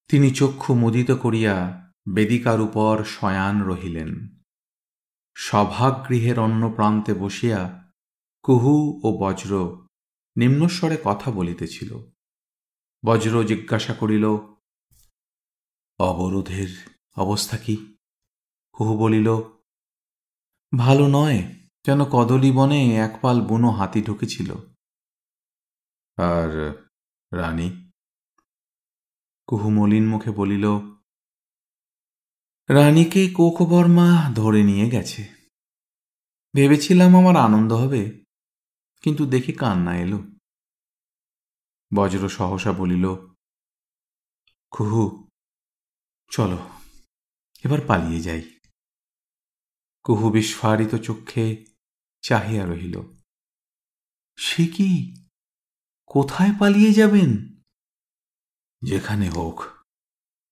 [0.07, 4.37] তিনি চক্ষু মুদিত করিয়া বেদিকার উপর শয়ান রহিলেন।
[5.35, 7.91] সভাগৃহের অন্য প্রান্তে বসিয়া
[8.43, 9.85] কুহু ও বজ্র
[10.37, 11.97] নিম্নস্বরে কথা বলিতেছিল।
[13.05, 14.25] বজ্র জিজ্ঞাসা করিল,
[15.99, 17.97] অবরোধের অবস্থা কি?
[18.73, 19.35] কুহু বলিল,
[20.77, 24.49] ভালো নয়। যেন কদলী বনে একপাল বুনো হাতি ঢুকেছিল?
[26.17, 26.49] আর
[27.31, 27.67] রানী?
[29.47, 30.65] কুহু মলিন মুখে বলিল,
[32.69, 35.21] রানীকে কোকবর্মা ধরে নিয়ে গেছে।
[36.53, 38.01] ভেবেছিলাম আমার আনন্দ হবে,
[39.03, 40.19] কিন্তু দেখি কান্না এলো।
[41.91, 43.05] বজ্র সহসা বলিল,
[44.71, 45.03] কুহু,
[46.31, 46.59] চলো,
[47.63, 48.43] এবার পালিয়ে যাই।
[50.05, 51.43] কুহু বিস্ফারিত চক্ষে
[52.23, 53.01] চাহিয়া রহিল।
[54.37, 55.15] সে কি
[56.05, 57.61] কোথায় পালিয়ে যাবেন?
[58.81, 59.61] যেখানে হোক।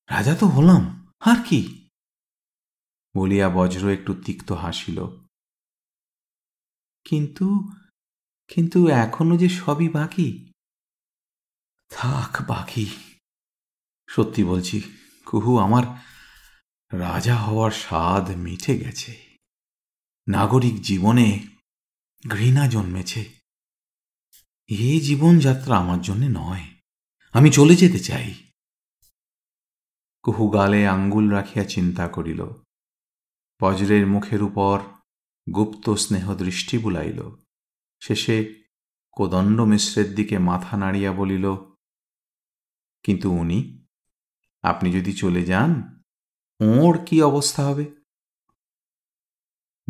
[0.09, 1.89] রাজা তো হলাম, আর কি?
[3.15, 5.05] বলিয়া বজ্র একটু তিক্ত হাসিল।
[7.03, 7.71] কিন্তু
[8.47, 10.53] কিন্তু এখনও যে সবই বাকি?
[11.89, 12.85] থাক, বাকি।
[14.07, 14.81] সত্যি বলছি,
[15.25, 15.83] কুহু, আমার
[16.99, 19.37] রাজা হওয়ার স্বাদ মিটে গেছে।
[20.27, 21.50] নাগরিক জীবনে
[22.29, 23.21] ঘৃণা জন্মেছে।
[24.67, 26.63] এই জীবনযাত্রা আমার জন্য নয়।
[27.31, 28.33] আমি চলে যেতে চাই।
[30.23, 32.45] কুহু গালে আঙ্গুল রাখিয়া চিন্তা করিল।
[33.61, 34.79] বজ্রের মুখের উপর
[35.55, 37.35] গুপ্ত স্নেহ দৃষ্টি বুলাইল।
[37.99, 38.63] শেষে
[39.11, 41.55] কোদণ্ড মিশ্রের দিকে মাথা নাড়িয়া বলিল,
[43.03, 43.85] কিন্তু উনি,
[44.61, 46.01] আপনি যদি চলে যান,
[46.59, 47.85] ওঁর কি অবস্থা হবে?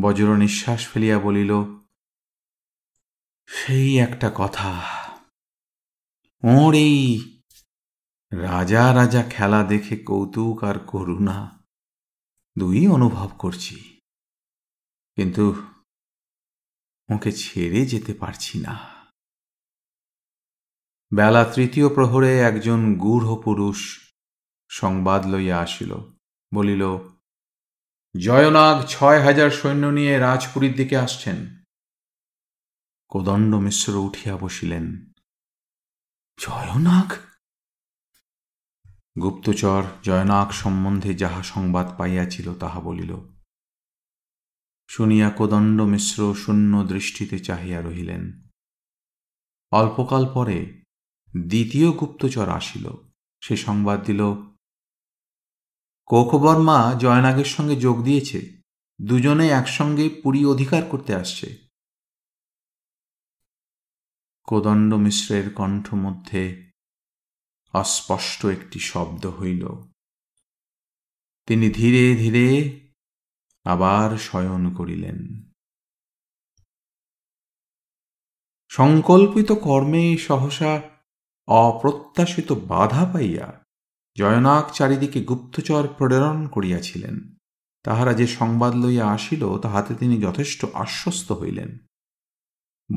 [0.02, 1.81] বজ্র নিঃশ্বাস ফেলিয়া বলিল
[3.54, 4.82] সেই একটা কথা।
[6.44, 7.32] ওর এই
[8.34, 11.64] রাজা রাজা খেলা দেখে কৌতুক আর করুণা
[12.60, 14.02] দুই অনুভব করছি।
[15.16, 15.54] কিন্তু
[17.16, 18.80] ওকে ছেড়ে যেতে পারছি না।
[21.16, 24.10] বেলা তৃতীয় প্রহরে একজন গূঢ় পুরুষ
[24.70, 25.96] সংবাদ লইয়া আসিল,
[26.54, 26.84] বলিল,
[28.20, 31.61] জয়নাগ ছয় হাজার সৈন্য নিয়ে রাজপুরীর দিকে আসছেন।
[33.12, 35.14] কোদণ্ড মিশ্র উঠিয়া বসিলেন।
[36.40, 37.14] জয়নাগ?
[39.22, 43.18] গুপ্তচর জয়নাগ সম্বন্ধে যাহা সংবাদ পাইয়াছিল তাহা বলিল
[44.88, 48.48] শুনিয়া কোদণ্ড মিশ্র শূন্য দৃষ্টিতে চাহিয়া রহিলেন।
[49.72, 50.84] অল্পকাল পরে
[51.48, 52.90] দ্বিতীয় গুপ্তচর আসিল।
[53.42, 54.22] সে সংবাদ দিল
[56.06, 58.62] কোকবর্মা জয়নাগের সঙ্গে যোগ দিয়েছে
[59.02, 61.71] দুজনে একসঙ্গে পুরী অধিকার করতে আসছে।
[64.44, 66.72] কোদণ্ড মিশ্রের কণ্ঠ মধ্যে
[67.74, 69.68] অস্পষ্ট একটি শব্দ হইল।
[71.46, 72.80] তিনি ধীরে ধীরে
[73.64, 75.52] আবার শয়ন করিলেন।
[78.70, 80.82] সংকল্পিত কর্মে সহসা
[81.48, 83.64] অপ্রত্যাশিত বাধা পাইয়া
[84.18, 87.36] জয়নাক চারিদিকে গুপ্তচর প্রেরণ করিয়াছিলেন।
[87.84, 91.78] তাহারা যে সংবাদ লইয়া আসিল, তাহাতে তিনি যথেষ্ট আশ্বস্ত হইলেন।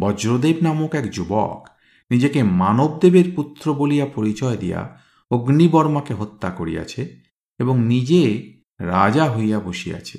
[0.00, 1.68] বজ্রদেব নামক এক যুবক
[2.10, 5.00] নিজেকে মানবদেবের পুত্র বলিয়া পরিচয় দিয়া
[5.30, 7.20] অগ্নিবর্মাকে হত্যা করিয়াছে
[7.58, 10.18] এবং নিজে রাজা হইয়া বসিয়াছে।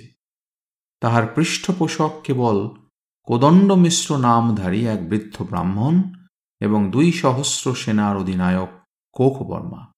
[0.99, 2.69] তাহার পৃষ্ঠপোষক কেবল
[3.23, 6.14] কোদণ্ড মিশ্র নামধারী এক বৃদ্ধ ব্রাহ্মণ
[6.60, 8.69] এবং দুই সহস্র সেনার অধিনায়ক
[9.11, 9.91] কোকবর্মা।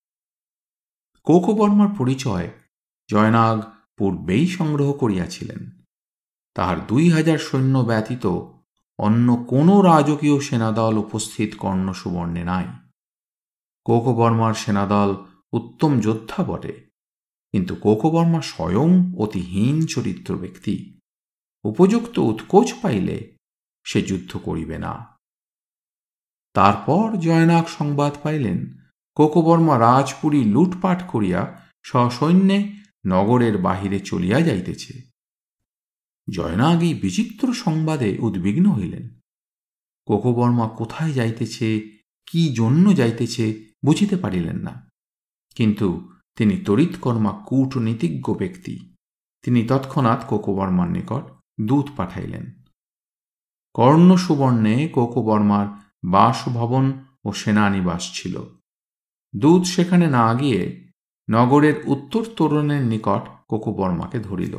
[1.24, 2.50] কোকবর্মার পরিচয়
[3.12, 3.62] জয়নাগ
[3.98, 5.82] পূর্বেই সংগ্রহ করিয়াছিলেন।
[6.54, 8.28] তাহার দুই হাজার সৈন্য ব্যতীত
[9.00, 12.68] অন্য কোনো রাজকীয় সেনাদল উপস্থিত কর্ণ সুবর্ণে নাই।
[13.84, 16.90] কোকবর্মার সেনাদল উত্তম যোদ্ধা বটে,
[17.52, 21.00] কিন্তু কোকবর্মা স্বয়ং অতিহীন চরিত্র ব্যক্তি।
[21.64, 23.38] উপযুক্ত উৎকোচ পাইলে
[23.84, 25.18] সে যুদ্ধ করিবে না।
[26.54, 28.60] তারপর জয়নাক সংবাদ পাইলেন,
[29.16, 31.42] কোকবর্মা রাজপুরী লুটপাট করিয়া
[31.84, 32.74] সসৈন্যে
[33.08, 35.07] নগরের বাহিরে চলিয়া যাইতেছে।
[36.34, 39.10] জয়নাগ বিচিত্র সংবাদে উদ্বিগ্ন হইলেন।
[40.06, 44.92] কোকবর্মা কোথায় যাইতেছে, কি জন্য যাইতেছে বুঝিতে পারিলেন না।
[45.56, 48.96] কিন্তু তিনি তড়িৎকর্মা কূটনীতিজ্ঞ ব্যক্তি।
[49.42, 51.32] তিনি তৎক্ষণাৎ কোকবর্মার নিকট
[51.62, 52.64] দূত পাঠাইলেন।
[53.74, 55.68] কর্ণ সুবর্ণে কোকবর্মার
[56.04, 58.44] বাসভবন ও ও সেনানিবাস ছিল।
[59.36, 60.92] দূত সেখানে না গিয়ে
[61.30, 64.58] নগরের উত্তর তোরণের নিকট কোকুবর্মাকে ধরিল।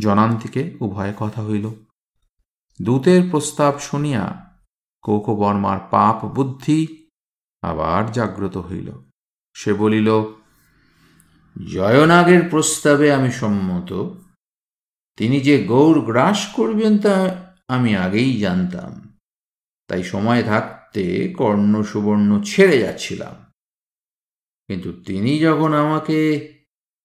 [0.00, 1.70] জনান্তিকে উভয়ে কথা হইল।
[2.82, 4.56] দূতের প্রস্তাব শুনিয়া
[5.02, 7.08] কৌকবর্মার পাপ বুদ্ধি
[7.62, 8.92] আবার জাগ্রত হইল।
[9.54, 10.24] সে বলিল,
[11.72, 13.92] জয়নাগের প্রস্তাবে আমি সম্মত।
[15.16, 17.14] তিনি যে গৌর গ্রাস করবেন তা
[17.68, 19.18] আমি আগেই জানতাম।
[19.88, 23.34] তাই সময় থাকতে কর্ণ সুবর্ণ ছেড়ে যাচ্ছিলাম।
[24.66, 26.57] কিন্তু তিনি যখন আমাকে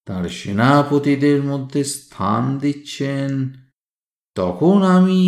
[0.06, 3.52] তার সেনাপতিদের মধ্যে স্থান দিচ্ছেন,
[4.36, 5.22] তখন আমি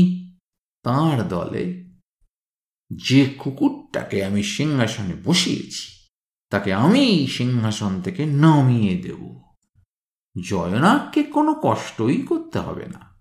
[0.83, 1.85] তার দলে
[2.95, 6.07] যে কুকুরটাকে আমি সিংহাসনে বসিয়েছি,
[6.49, 9.41] তাকে আমি সিংহাসন থেকে নামিয়ে দেব।
[10.47, 13.15] জয়নাথকে কোনো কষ্টই করতে হবে না।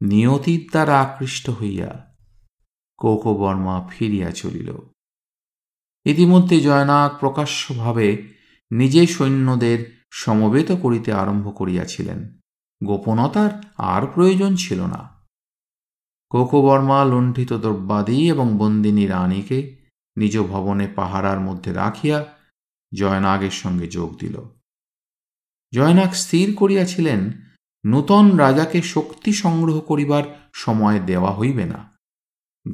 [0.00, 2.16] নিয়তির দ্বারা আকৃষ্ট হইয়া
[2.98, 4.76] কৌকবর্মা ফিরিয়া চলিল।
[6.04, 8.35] ইতিমধ্যে জয়নাক প্রকাশ্যভাবে
[8.70, 12.40] নিজে সৈন্যদের সমবেত করিতে আরম্ভ করিয়াছিলেন।
[12.84, 15.16] গোপনতার আর প্রয়োজন ছিল না।
[16.30, 19.76] কোকবর্মা লুণ্ঠিত দ্রব্যাদি এবং বন্দিনী রানীকে
[20.16, 22.24] নিজ ভবনে পাহারার মধ্যে রাখিয়া
[22.94, 24.42] জয়নাগের সঙ্গে যোগ দিল।
[25.74, 27.32] জয়নাগ স্থির করিয়াছিলেন,
[27.86, 31.92] নূতন রাজাকে শক্তি সংগ্রহ করিবার সময় দেওয়া হইবে না।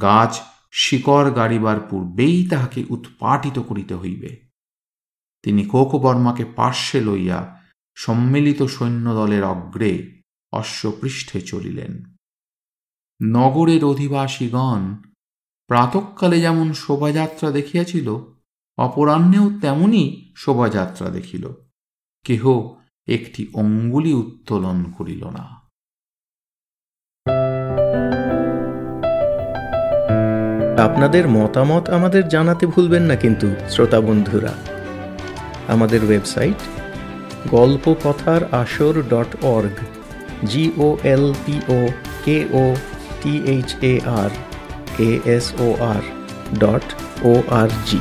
[0.00, 0.40] গাছ
[0.72, 4.41] শিকড় গাড়িবার পূর্বেই তাহাকে উৎপাটিত করিতে হইবে।
[5.42, 7.62] তিনি কোকবর্মাকে পার্শ্বে লইয়া
[7.94, 12.04] সম্মিলিত সৈন্যদলের অগ্রে অশ্বপৃষ্ঠে চলিলেন।
[13.22, 14.96] নগরের অধিবাসীগণ
[15.66, 18.16] প্রাতকালে যেমন শোভাযাত্রা দেখিয়াছিল,
[18.78, 21.52] অপরাহ্নেও তেমনি শোভাযাত্রা দেখিল।
[22.24, 22.74] কেহ
[23.06, 25.62] একটি অঙ্গুলি উত্তোলন করিল না।
[30.82, 34.71] আপনাদের মতামত আমাদের জানাতে ভুলবেন না কিন্তু, শ্রোতা বন্ধুরা।
[35.68, 36.60] আমাদের ওয়েবসাইট
[37.50, 39.76] গল্প কথার আসর dot org
[40.46, 41.78] G O L P O
[42.24, 42.64] K O
[43.22, 44.30] T H A R
[45.00, 46.02] A S O R
[46.58, 46.86] dot
[47.24, 48.00] O R G